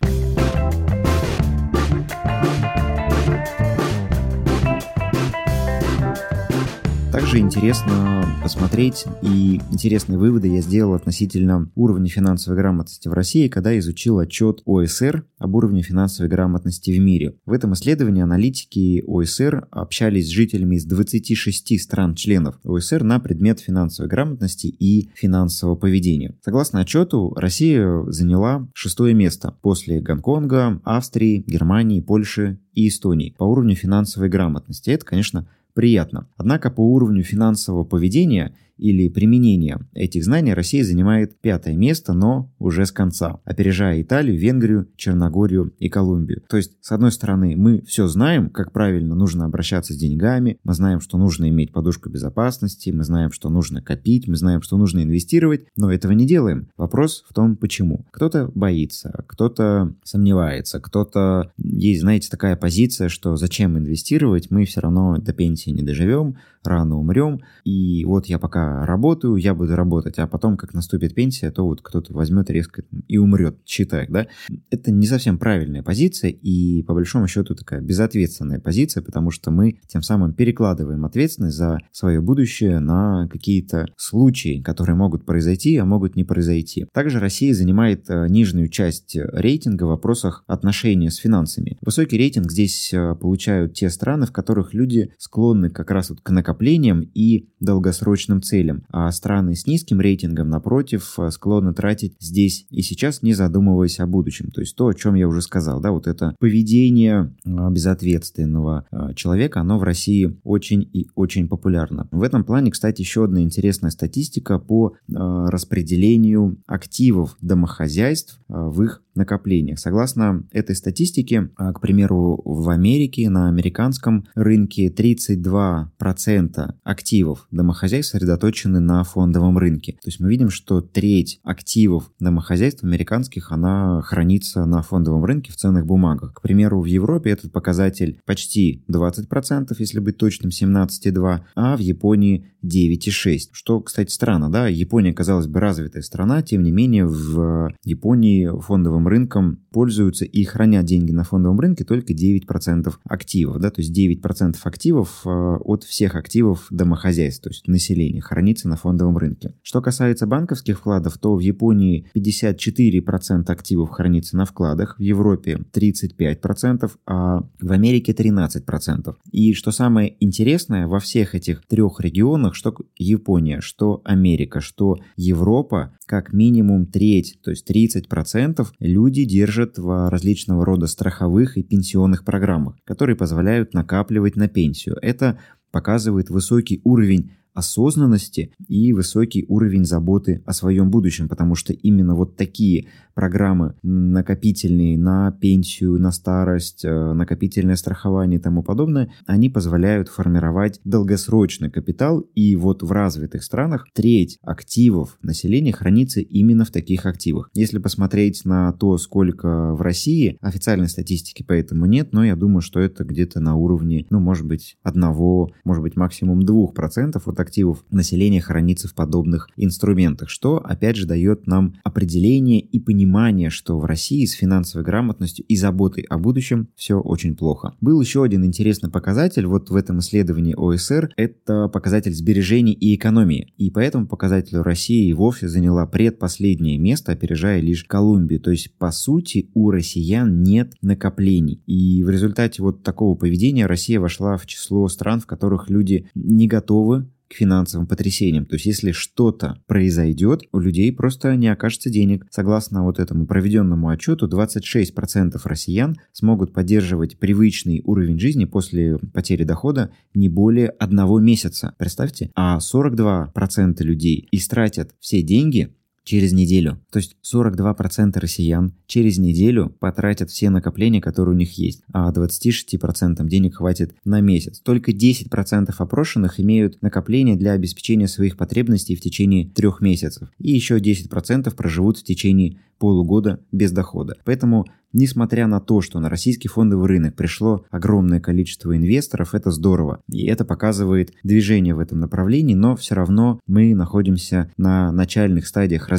Также 7.29 7.43
интересно 7.43 8.25
посмотреть, 8.41 9.05
и 9.21 9.61
интересные 9.69 10.17
выводы 10.17 10.47
я 10.47 10.61
сделал 10.61 10.95
относительно 10.95 11.69
уровня 11.75 12.09
финансовой 12.09 12.57
грамотности 12.57 13.07
в 13.07 13.13
России, 13.13 13.47
когда 13.47 13.77
изучил 13.77 14.17
отчет 14.17 14.63
ОСР 14.65 15.27
об 15.37 15.53
уровне 15.53 15.83
финансовой 15.83 16.27
грамотности 16.27 16.89
в 16.89 16.99
мире. 16.99 17.35
В 17.45 17.53
этом 17.53 17.73
исследовании 17.73 18.23
аналитики 18.23 19.03
ОСР 19.05 19.67
общались 19.69 20.25
с 20.25 20.31
жителями 20.31 20.77
из 20.77 20.85
26 20.85 21.79
стран-членов 21.79 22.55
ОСР 22.63 23.03
на 23.03 23.19
предмет 23.19 23.59
финансовой 23.59 24.09
грамотности 24.09 24.65
и 24.65 25.11
финансового 25.13 25.75
поведения. 25.75 26.35
Согласно 26.43 26.79
отчету, 26.79 27.35
Россия 27.35 28.05
заняла 28.07 28.67
шестое 28.73 29.13
место 29.13 29.55
после 29.61 30.01
Гонконга, 30.01 30.81
Австрии, 30.83 31.43
Германии, 31.45 32.01
Польши 32.01 32.57
и 32.73 32.87
Эстонии 32.87 33.35
по 33.37 33.43
уровню 33.43 33.75
финансовой 33.75 34.29
грамотности. 34.29 34.89
Это, 34.89 35.05
конечно, 35.05 35.47
приятно. 35.73 36.27
Однако 36.37 36.69
по 36.69 36.81
уровню 36.81 37.23
финансового 37.23 37.83
поведения 37.83 38.55
или 38.79 39.09
применения 39.09 39.79
этих 39.93 40.23
знаний 40.23 40.53
Россия 40.53 40.83
занимает 40.83 41.39
пятое 41.39 41.75
место, 41.75 42.13
но 42.13 42.51
уже 42.59 42.85
с 42.85 42.91
конца, 42.91 43.39
опережая 43.43 44.01
Италию, 44.01 44.39
Венгрию, 44.39 44.87
Черногорию 44.95 45.73
и 45.77 45.89
Колумбию. 45.89 46.41
То 46.49 46.57
есть, 46.57 46.77
с 46.81 46.91
одной 46.91 47.11
стороны, 47.11 47.55
мы 47.55 47.81
все 47.81 48.07
знаем, 48.07 48.49
как 48.49 48.71
правильно 48.71 49.15
нужно 49.15 49.45
обращаться 49.45 49.93
с 49.93 49.97
деньгами, 49.97 50.57
мы 50.63 50.73
знаем, 50.73 51.01
что 51.01 51.17
нужно 51.17 51.49
иметь 51.49 51.71
подушку 51.71 52.09
безопасности, 52.09 52.89
мы 52.89 53.03
знаем, 53.03 53.31
что 53.31 53.49
нужно 53.49 53.81
копить, 53.81 54.27
мы 54.27 54.35
знаем, 54.35 54.61
что 54.61 54.77
нужно 54.77 55.03
инвестировать, 55.03 55.65
но 55.75 55.91
этого 55.91 56.13
не 56.13 56.25
делаем. 56.25 56.69
Вопрос 56.77 57.25
в 57.29 57.33
том, 57.33 57.57
почему. 57.57 58.05
Кто-то 58.11 58.51
боится, 58.55 59.23
кто-то 59.27 59.93
сомневается, 60.03 60.79
кто-то... 60.79 61.51
Есть, 61.57 62.01
знаете, 62.01 62.29
такая 62.29 62.55
позиция, 62.55 63.09
что 63.09 63.35
зачем 63.35 63.77
инвестировать, 63.77 64.49
мы 64.49 64.65
все 64.65 64.81
равно 64.81 65.17
до 65.17 65.33
пенсии 65.33 65.71
не 65.71 65.81
доживем, 65.81 66.37
рано 66.63 66.97
умрем, 66.97 67.39
и 67.63 68.03
вот 68.05 68.25
я 68.27 68.39
пока 68.39 68.68
работаю, 68.85 69.35
я 69.35 69.53
буду 69.53 69.75
работать, 69.75 70.19
а 70.19 70.27
потом, 70.27 70.57
как 70.57 70.73
наступит 70.73 71.15
пенсия, 71.15 71.51
то 71.51 71.65
вот 71.65 71.81
кто-то 71.81 72.13
возьмет 72.13 72.49
резко 72.49 72.83
и 73.07 73.17
умрет, 73.17 73.57
считай, 73.65 74.07
да. 74.09 74.27
Это 74.69 74.91
не 74.91 75.07
совсем 75.07 75.37
правильная 75.37 75.83
позиция, 75.83 76.31
и 76.31 76.83
по 76.83 76.93
большому 76.93 77.27
счету 77.27 77.55
такая 77.55 77.81
безответственная 77.81 78.59
позиция, 78.59 79.03
потому 79.03 79.31
что 79.31 79.51
мы 79.51 79.79
тем 79.87 80.01
самым 80.01 80.33
перекладываем 80.33 81.05
ответственность 81.05 81.57
за 81.57 81.79
свое 81.91 82.21
будущее 82.21 82.79
на 82.79 83.27
какие-то 83.27 83.87
случаи, 83.97 84.61
которые 84.61 84.95
могут 84.95 85.25
произойти, 85.25 85.77
а 85.77 85.85
могут 85.85 86.15
не 86.15 86.23
произойти. 86.23 86.85
Также 86.93 87.19
Россия 87.19 87.53
занимает 87.53 88.09
э, 88.09 88.27
нижнюю 88.29 88.69
часть 88.69 89.15
рейтинга 89.15 89.83
в 89.83 89.89
вопросах 89.89 90.43
отношения 90.47 91.09
с 91.09 91.17
финансами. 91.17 91.77
Высокий 91.81 92.17
рейтинг 92.17 92.51
здесь 92.51 92.93
э, 92.93 93.15
получают 93.15 93.73
те 93.73 93.89
страны, 93.89 94.25
в 94.25 94.31
которых 94.31 94.73
люди 94.73 95.11
склонны 95.17 95.69
как 95.69 95.91
раз 95.91 96.09
вот 96.09 96.21
к 96.21 96.29
накоплениям 96.29 97.01
и 97.13 97.49
долгосрочным 97.59 98.41
целям, 98.41 98.58
а 98.89 99.11
страны 99.11 99.55
с 99.55 99.65
низким 99.65 99.99
рейтингом, 99.99 100.49
напротив, 100.49 101.17
склонны 101.29 101.73
тратить 101.73 102.15
здесь 102.19 102.65
и 102.69 102.81
сейчас, 102.81 103.21
не 103.21 103.33
задумываясь 103.33 103.99
о 103.99 104.07
будущем. 104.07 104.51
То 104.51 104.61
есть 104.61 104.75
то, 104.75 104.87
о 104.87 104.93
чем 104.93 105.15
я 105.15 105.27
уже 105.27 105.41
сказал, 105.41 105.79
да, 105.79 105.91
вот 105.91 106.07
это 106.07 106.35
поведение 106.39 107.33
а, 107.45 107.69
безответственного 107.69 108.85
а, 108.91 109.13
человека, 109.13 109.61
оно 109.61 109.77
в 109.79 109.83
России 109.83 110.37
очень 110.43 110.89
и 110.93 111.07
очень 111.15 111.47
популярно. 111.47 112.07
В 112.11 112.23
этом 112.23 112.43
плане, 112.43 112.71
кстати, 112.71 113.01
еще 113.01 113.25
одна 113.25 113.41
интересная 113.41 113.91
статистика 113.91 114.59
по 114.59 114.93
а, 115.13 115.49
распределению 115.49 116.57
активов 116.67 117.37
домохозяйств 117.41 118.39
в 118.47 118.81
их 118.81 119.03
накоплениях. 119.15 119.79
Согласно 119.79 120.43
этой 120.51 120.75
статистике, 120.75 121.49
к 121.55 121.79
примеру, 121.81 122.41
в 122.43 122.69
Америке 122.69 123.29
на 123.29 123.47
американском 123.49 124.25
рынке 124.33 124.87
32% 124.87 126.73
активов 126.83 127.47
домохозяйств 127.51 128.11
сосредоточены 128.13 128.48
на 128.79 129.03
фондовом 129.03 129.57
рынке. 129.57 129.93
То 129.93 130.07
есть 130.07 130.19
мы 130.19 130.29
видим, 130.29 130.49
что 130.49 130.81
треть 130.81 131.39
активов 131.43 132.11
домохозяйств 132.19 132.83
американских, 132.83 133.51
она 133.51 134.01
хранится 134.01 134.65
на 134.65 134.81
фондовом 134.81 135.25
рынке 135.25 135.51
в 135.51 135.55
ценных 135.55 135.85
бумагах. 135.85 136.33
К 136.33 136.41
примеру, 136.41 136.81
в 136.81 136.85
Европе 136.85 137.31
этот 137.31 137.51
показатель 137.51 138.19
почти 138.25 138.83
20%, 138.89 139.75
если 139.77 139.99
быть 139.99 140.17
точным, 140.17 140.49
17,2%, 140.49 141.41
а 141.55 141.77
в 141.77 141.79
Японии 141.79 142.45
9,6%. 142.65 143.49
Что, 143.51 143.81
кстати, 143.81 144.11
странно, 144.11 144.51
да? 144.51 144.67
Япония, 144.67 145.13
казалось 145.13 145.47
бы, 145.47 145.59
развитая 145.59 146.01
страна, 146.01 146.41
тем 146.41 146.63
не 146.63 146.71
менее 146.71 147.05
в 147.05 147.71
Японии 147.83 148.49
фондовым 148.61 149.07
рынком 149.07 149.59
пользуются 149.71 150.25
и 150.25 150.43
хранят 150.43 150.85
деньги 150.85 151.11
на 151.11 151.23
фондовом 151.23 151.59
рынке 151.59 151.83
только 151.83 152.13
9% 152.13 152.93
активов, 153.03 153.59
да, 153.59 153.69
то 153.69 153.81
есть 153.81 153.97
9% 153.97 154.55
активов 154.63 155.21
э, 155.25 155.29
от 155.29 155.83
всех 155.83 156.15
активов 156.15 156.67
домохозяйств, 156.69 157.43
то 157.43 157.49
есть 157.49 157.67
населения, 157.67 158.21
хранится 158.39 158.69
на 158.69 158.77
фондовом 158.77 159.17
рынке. 159.17 159.53
Что 159.61 159.81
касается 159.81 160.25
банковских 160.25 160.79
вкладов, 160.79 161.17
то 161.17 161.35
в 161.35 161.41
Японии 161.41 162.07
54% 162.15 163.51
активов 163.51 163.89
хранится 163.89 164.37
на 164.37 164.45
вкладах, 164.45 164.95
в 164.97 165.01
Европе 165.01 165.59
35%, 165.73 166.89
а 167.05 167.43
в 167.59 167.71
Америке 167.73 168.13
13%. 168.13 169.13
И 169.31 169.53
что 169.53 169.71
самое 169.71 170.15
интересное, 170.21 170.87
во 170.87 170.99
всех 171.01 171.35
этих 171.35 171.65
трех 171.67 171.99
регионах, 171.99 172.55
что 172.55 172.73
Япония, 172.95 173.59
что 173.59 174.01
Америка, 174.05 174.61
что 174.61 174.99
Европа, 175.17 175.91
как 176.05 176.31
минимум 176.31 176.85
треть, 176.85 177.39
то 177.43 177.51
есть 177.51 177.69
30% 177.69 178.65
люди 178.79 179.25
держат 179.25 179.77
в 179.77 180.09
различного 180.09 180.63
рода 180.63 180.87
страховых 180.87 181.57
и 181.57 181.63
пенсионных 181.63 182.23
программах, 182.23 182.77
которые 182.85 183.17
позволяют 183.17 183.73
накапливать 183.73 184.37
на 184.37 184.47
пенсию. 184.47 184.97
Это 185.01 185.39
показывает 185.71 186.29
высокий 186.29 186.79
уровень 186.85 187.31
осознанности 187.59 188.51
и 188.67 188.91
высокий 188.93 189.45
уровень 189.47 189.85
заботы 189.85 190.41
о 190.45 190.53
своем 190.53 190.89
будущем, 190.89 191.29
потому 191.29 191.55
что 191.55 191.73
именно 191.73 192.15
вот 192.15 192.35
такие 192.35 192.87
программы 193.19 193.75
накопительные 193.83 194.97
на 194.97 195.31
пенсию, 195.31 195.99
на 195.99 196.11
старость, 196.11 196.85
э, 196.85 197.13
накопительное 197.13 197.75
страхование 197.75 198.39
и 198.39 198.41
тому 198.41 198.63
подобное, 198.63 199.11
они 199.25 199.49
позволяют 199.49 200.07
формировать 200.07 200.79
долгосрочный 200.85 201.69
капитал. 201.69 202.21
И 202.33 202.55
вот 202.55 202.81
в 202.81 202.89
развитых 202.93 203.43
странах 203.43 203.87
треть 203.93 204.37
активов 204.41 205.17
населения 205.21 205.73
хранится 205.73 206.21
именно 206.21 206.63
в 206.63 206.71
таких 206.71 207.05
активах. 207.05 207.49
Если 207.53 207.79
посмотреть 207.79 208.45
на 208.45 208.71
то, 208.71 208.97
сколько 208.97 209.73
в 209.73 209.81
России, 209.81 210.37
официальной 210.39 210.87
статистики 210.87 211.43
поэтому 211.45 211.87
нет, 211.87 212.13
но 212.13 212.23
я 212.23 212.37
думаю, 212.37 212.61
что 212.61 212.79
это 212.79 213.03
где-то 213.03 213.41
на 213.41 213.55
уровне, 213.55 214.05
ну, 214.09 214.21
может 214.21 214.45
быть, 214.45 214.77
одного, 214.81 215.51
может 215.65 215.83
быть, 215.83 215.97
максимум 215.97 216.43
двух 216.43 216.73
процентов 216.73 217.27
от 217.27 217.37
активов 217.49 217.83
населения 217.89 218.41
хранится 218.41 218.87
в 218.87 218.93
подобных 218.93 219.49
инструментах, 219.57 220.29
что, 220.29 220.57
опять 220.57 220.95
же, 220.95 221.07
дает 221.07 221.47
нам 221.47 221.75
определение 221.83 222.59
и 222.59 222.79
понимание 222.79 223.49
что 223.49 223.79
в 223.79 223.85
России 223.85 224.25
с 224.25 224.33
финансовой 224.33 224.85
грамотностью 224.85 225.43
и 225.47 225.55
заботой 225.55 226.03
о 226.03 226.17
будущем 226.19 226.69
все 226.75 226.99
очень 226.99 227.35
плохо. 227.35 227.73
Был 227.81 227.99
еще 227.99 228.23
один 228.23 228.45
интересный 228.45 228.91
показатель 228.91 229.47
вот 229.47 229.69
в 229.69 229.75
этом 229.75 229.99
исследовании 229.99 230.53
ОСР, 230.55 231.11
это 231.17 231.67
показатель 231.67 232.13
сбережений 232.13 232.73
и 232.73 232.95
экономии. 232.95 233.53
И 233.57 233.71
по 233.71 233.79
этому 233.79 234.07
показателю 234.07 234.61
Россия 234.61 235.09
и 235.09 235.13
вовсе 235.13 235.47
заняла 235.47 235.87
предпоследнее 235.87 236.77
место, 236.77 237.11
опережая 237.11 237.61
лишь 237.61 237.83
Колумбию. 237.83 238.39
То 238.39 238.51
есть, 238.51 238.71
по 238.77 238.91
сути, 238.91 239.49
у 239.53 239.71
россиян 239.71 240.43
нет 240.43 240.73
накоплений. 240.81 241.61
И 241.65 242.03
в 242.03 242.09
результате 242.09 242.61
вот 242.61 242.83
такого 242.83 243.15
поведения 243.15 243.65
Россия 243.65 243.99
вошла 243.99 244.37
в 244.37 244.45
число 244.45 244.87
стран, 244.87 245.19
в 245.19 245.25
которых 245.25 245.69
люди 245.69 246.07
не 246.13 246.47
готовы 246.47 247.07
к 247.29 247.35
финансовым 247.35 247.87
потрясениям. 247.87 248.45
То 248.45 248.55
есть, 248.55 248.65
если 248.65 248.91
что-то 248.91 249.61
произойдет, 249.67 250.41
у 250.51 250.59
людей 250.59 250.91
просто 250.91 251.35
не 251.35 251.47
окажется 251.47 251.89
денег. 251.89 252.25
Согласно 252.31 252.83
вот 252.83 252.99
этому 252.99 253.25
проведенному 253.27 253.89
отчету, 253.89 254.27
26% 254.27 255.39
россиян 255.43 255.95
смогут 256.11 256.53
поддерживать 256.53 257.19
привычный 257.19 257.81
уровень 257.85 258.19
жизни 258.19 258.45
после 258.45 258.97
потери 258.97 259.43
дохода 259.43 259.91
не 260.13 260.27
более 260.27 260.69
одного 260.69 261.19
месяца. 261.19 261.75
Представьте, 261.77 262.31
а 262.35 262.57
42% 262.57 263.83
людей 263.83 264.27
истратят 264.31 264.95
все 264.99 265.21
деньги 265.21 265.73
через 266.09 266.31
неделю. 266.33 266.79
То 266.91 266.97
есть 266.97 267.15
42% 267.23 268.19
россиян 268.19 268.73
через 268.87 269.19
неделю 269.19 269.69
потратят 269.79 270.31
все 270.31 270.49
накопления, 270.49 271.01
которые 271.01 271.35
у 271.35 271.37
них 271.37 271.51
есть, 271.59 271.83
а 271.93 272.11
26% 272.11 273.23
денег 273.27 273.57
хватит 273.57 273.93
на 274.05 274.19
месяц. 274.19 274.59
Только 274.59 274.91
10% 274.91 275.71
опрошенных 275.77 276.39
имеют 276.39 276.81
накопления 276.81 277.35
для 277.35 277.51
обеспечения 277.51 278.07
своих 278.07 278.37
потребностей 278.37 278.95
в 278.95 279.01
течение 279.01 279.47
трех 279.47 279.81
месяцев. 279.81 280.29
И 280.39 280.51
еще 280.51 280.79
10% 280.79 281.55
проживут 281.55 281.99
в 281.99 282.03
течение 282.03 282.57
полугода 282.79 283.39
без 283.51 283.71
дохода. 283.71 284.15
Поэтому 284.25 284.65
Несмотря 284.91 285.45
на 285.45 285.59
то, 285.59 285.81
что 285.81 285.99
на 285.99 286.09
российский 286.09 286.47
фондовый 286.47 286.87
рынок 286.87 287.15
пришло 287.15 287.63
огромное 287.69 288.19
количество 288.19 288.75
инвесторов, 288.75 289.35
это 289.35 289.51
здорово. 289.51 290.01
И 290.11 290.25
это 290.25 290.45
показывает 290.45 291.13
движение 291.23 291.75
в 291.75 291.79
этом 291.79 291.99
направлении, 291.99 292.55
но 292.55 292.75
все 292.75 292.95
равно 292.95 293.39
мы 293.45 293.75
находимся 293.75 294.51
на 294.57 294.91
начальных 294.91 295.45
стадиях 295.45 295.89
развития 295.89 295.98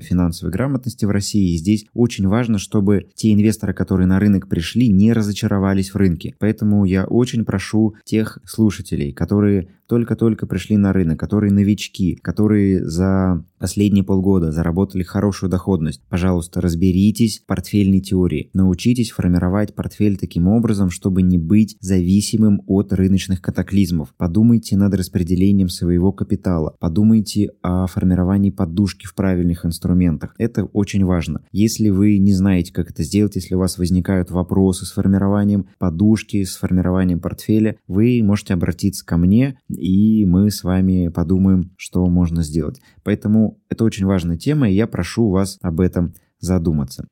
финансовой 0.00 0.52
грамотности 0.52 1.04
в 1.04 1.10
России. 1.10 1.54
И 1.54 1.58
здесь 1.58 1.86
очень 1.94 2.26
важно, 2.26 2.58
чтобы 2.58 3.06
те 3.14 3.32
инвесторы, 3.32 3.72
которые 3.72 4.06
на 4.06 4.18
рынок 4.18 4.48
пришли, 4.48 4.88
не 4.88 5.12
разочаровались 5.12 5.90
в 5.90 5.96
рынке. 5.96 6.34
Поэтому 6.38 6.84
я 6.84 7.04
очень 7.04 7.44
прошу 7.44 7.94
тех 8.04 8.38
слушателей, 8.44 9.12
которые 9.12 9.68
только-только 9.88 10.46
пришли 10.46 10.76
на 10.76 10.92
рынок, 10.92 11.18
которые 11.18 11.52
новички, 11.52 12.14
которые 12.14 12.84
за 12.84 13.44
последние 13.58 14.04
полгода 14.04 14.52
заработали 14.52 15.02
хорошую 15.02 15.50
доходность. 15.50 16.02
Пожалуйста, 16.08 16.60
разберитесь 16.60 17.40
в 17.40 17.46
портфельной 17.46 18.00
теории. 18.00 18.50
Научитесь 18.52 19.10
формировать 19.10 19.74
портфель 19.74 20.16
таким 20.16 20.46
образом, 20.46 20.90
чтобы 20.90 21.22
не 21.22 21.38
быть 21.38 21.76
зависимым 21.80 22.62
от 22.66 22.92
рыночных 22.92 23.40
катаклизмов. 23.40 24.14
Подумайте 24.16 24.76
над 24.76 24.94
распределением 24.94 25.68
своего 25.68 26.12
капитала. 26.12 26.76
Подумайте 26.78 27.50
о 27.62 27.86
формировании 27.86 28.50
подушки 28.50 29.06
в 29.06 29.14
правильных 29.14 29.64
инструментах. 29.64 30.34
Это 30.38 30.64
очень 30.64 31.04
важно. 31.04 31.42
Если 31.50 31.88
вы 31.88 32.18
не 32.18 32.34
знаете, 32.34 32.72
как 32.72 32.90
это 32.90 33.02
сделать, 33.02 33.36
если 33.36 33.54
у 33.54 33.58
вас 33.58 33.78
возникают 33.78 34.30
вопросы 34.30 34.84
с 34.84 34.92
формированием 34.92 35.66
подушки, 35.78 36.44
с 36.44 36.56
формированием 36.56 37.20
портфеля, 37.20 37.76
вы 37.88 38.20
можете 38.22 38.54
обратиться 38.54 39.04
ко 39.04 39.16
мне 39.16 39.58
и 39.78 40.24
мы 40.26 40.50
с 40.50 40.64
вами 40.64 41.08
подумаем, 41.08 41.72
что 41.76 42.06
можно 42.06 42.42
сделать. 42.42 42.80
Поэтому 43.04 43.60
это 43.68 43.84
очень 43.84 44.06
важная 44.06 44.36
тема, 44.36 44.68
и 44.68 44.74
я 44.74 44.86
прошу 44.86 45.30
вас 45.30 45.58
об 45.62 45.80
этом 45.80 46.14
задуматься. 46.40 47.06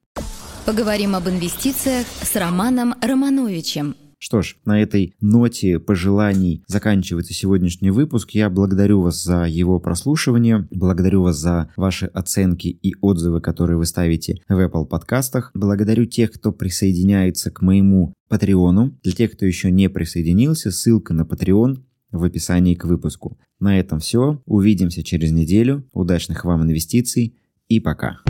Поговорим 0.67 1.15
об 1.15 1.29
инвестициях 1.29 2.07
с 2.23 2.35
Романом 2.35 2.95
Романовичем. 3.01 3.95
Что 4.19 4.41
ж, 4.43 4.57
на 4.65 4.83
этой 4.83 5.15
ноте 5.21 5.79
пожеланий 5.79 6.65
заканчивается 6.67 7.35
сегодняшний 7.35 7.91
выпуск. 7.91 8.31
Я 8.31 8.49
благодарю 8.49 9.03
вас 9.03 9.23
за 9.23 9.45
его 9.45 9.79
прослушивание, 9.79 10.67
благодарю 10.71 11.23
вас 11.23 11.37
за 11.37 11.71
ваши 11.77 12.07
оценки 12.07 12.69
и 12.69 12.95
отзывы, 13.01 13.41
которые 13.41 13.77
вы 13.77 13.85
ставите 13.85 14.41
в 14.49 14.59
Apple 14.59 14.87
подкастах. 14.87 15.51
Благодарю 15.55 16.07
тех, 16.07 16.33
кто 16.33 16.51
присоединяется 16.51 17.51
к 17.51 17.61
моему 17.61 18.15
Патреону. 18.29 18.99
Для 19.03 19.13
тех, 19.13 19.33
кто 19.33 19.45
еще 19.45 19.71
не 19.71 19.89
присоединился, 19.89 20.71
ссылка 20.71 21.13
на 21.13 21.23
Patreon 21.23 21.83
в 22.17 22.25
описании 22.25 22.75
к 22.75 22.85
выпуску. 22.85 23.39
На 23.61 23.79
этом 23.79 24.01
все. 24.01 24.43
Увидимся 24.47 25.03
через 25.03 25.33
неделю. 25.33 25.85
Удачных 25.93 26.45
вам 26.45 26.63
инвестиций 26.63 27.37
и 27.69 27.81
пока. 27.81 28.21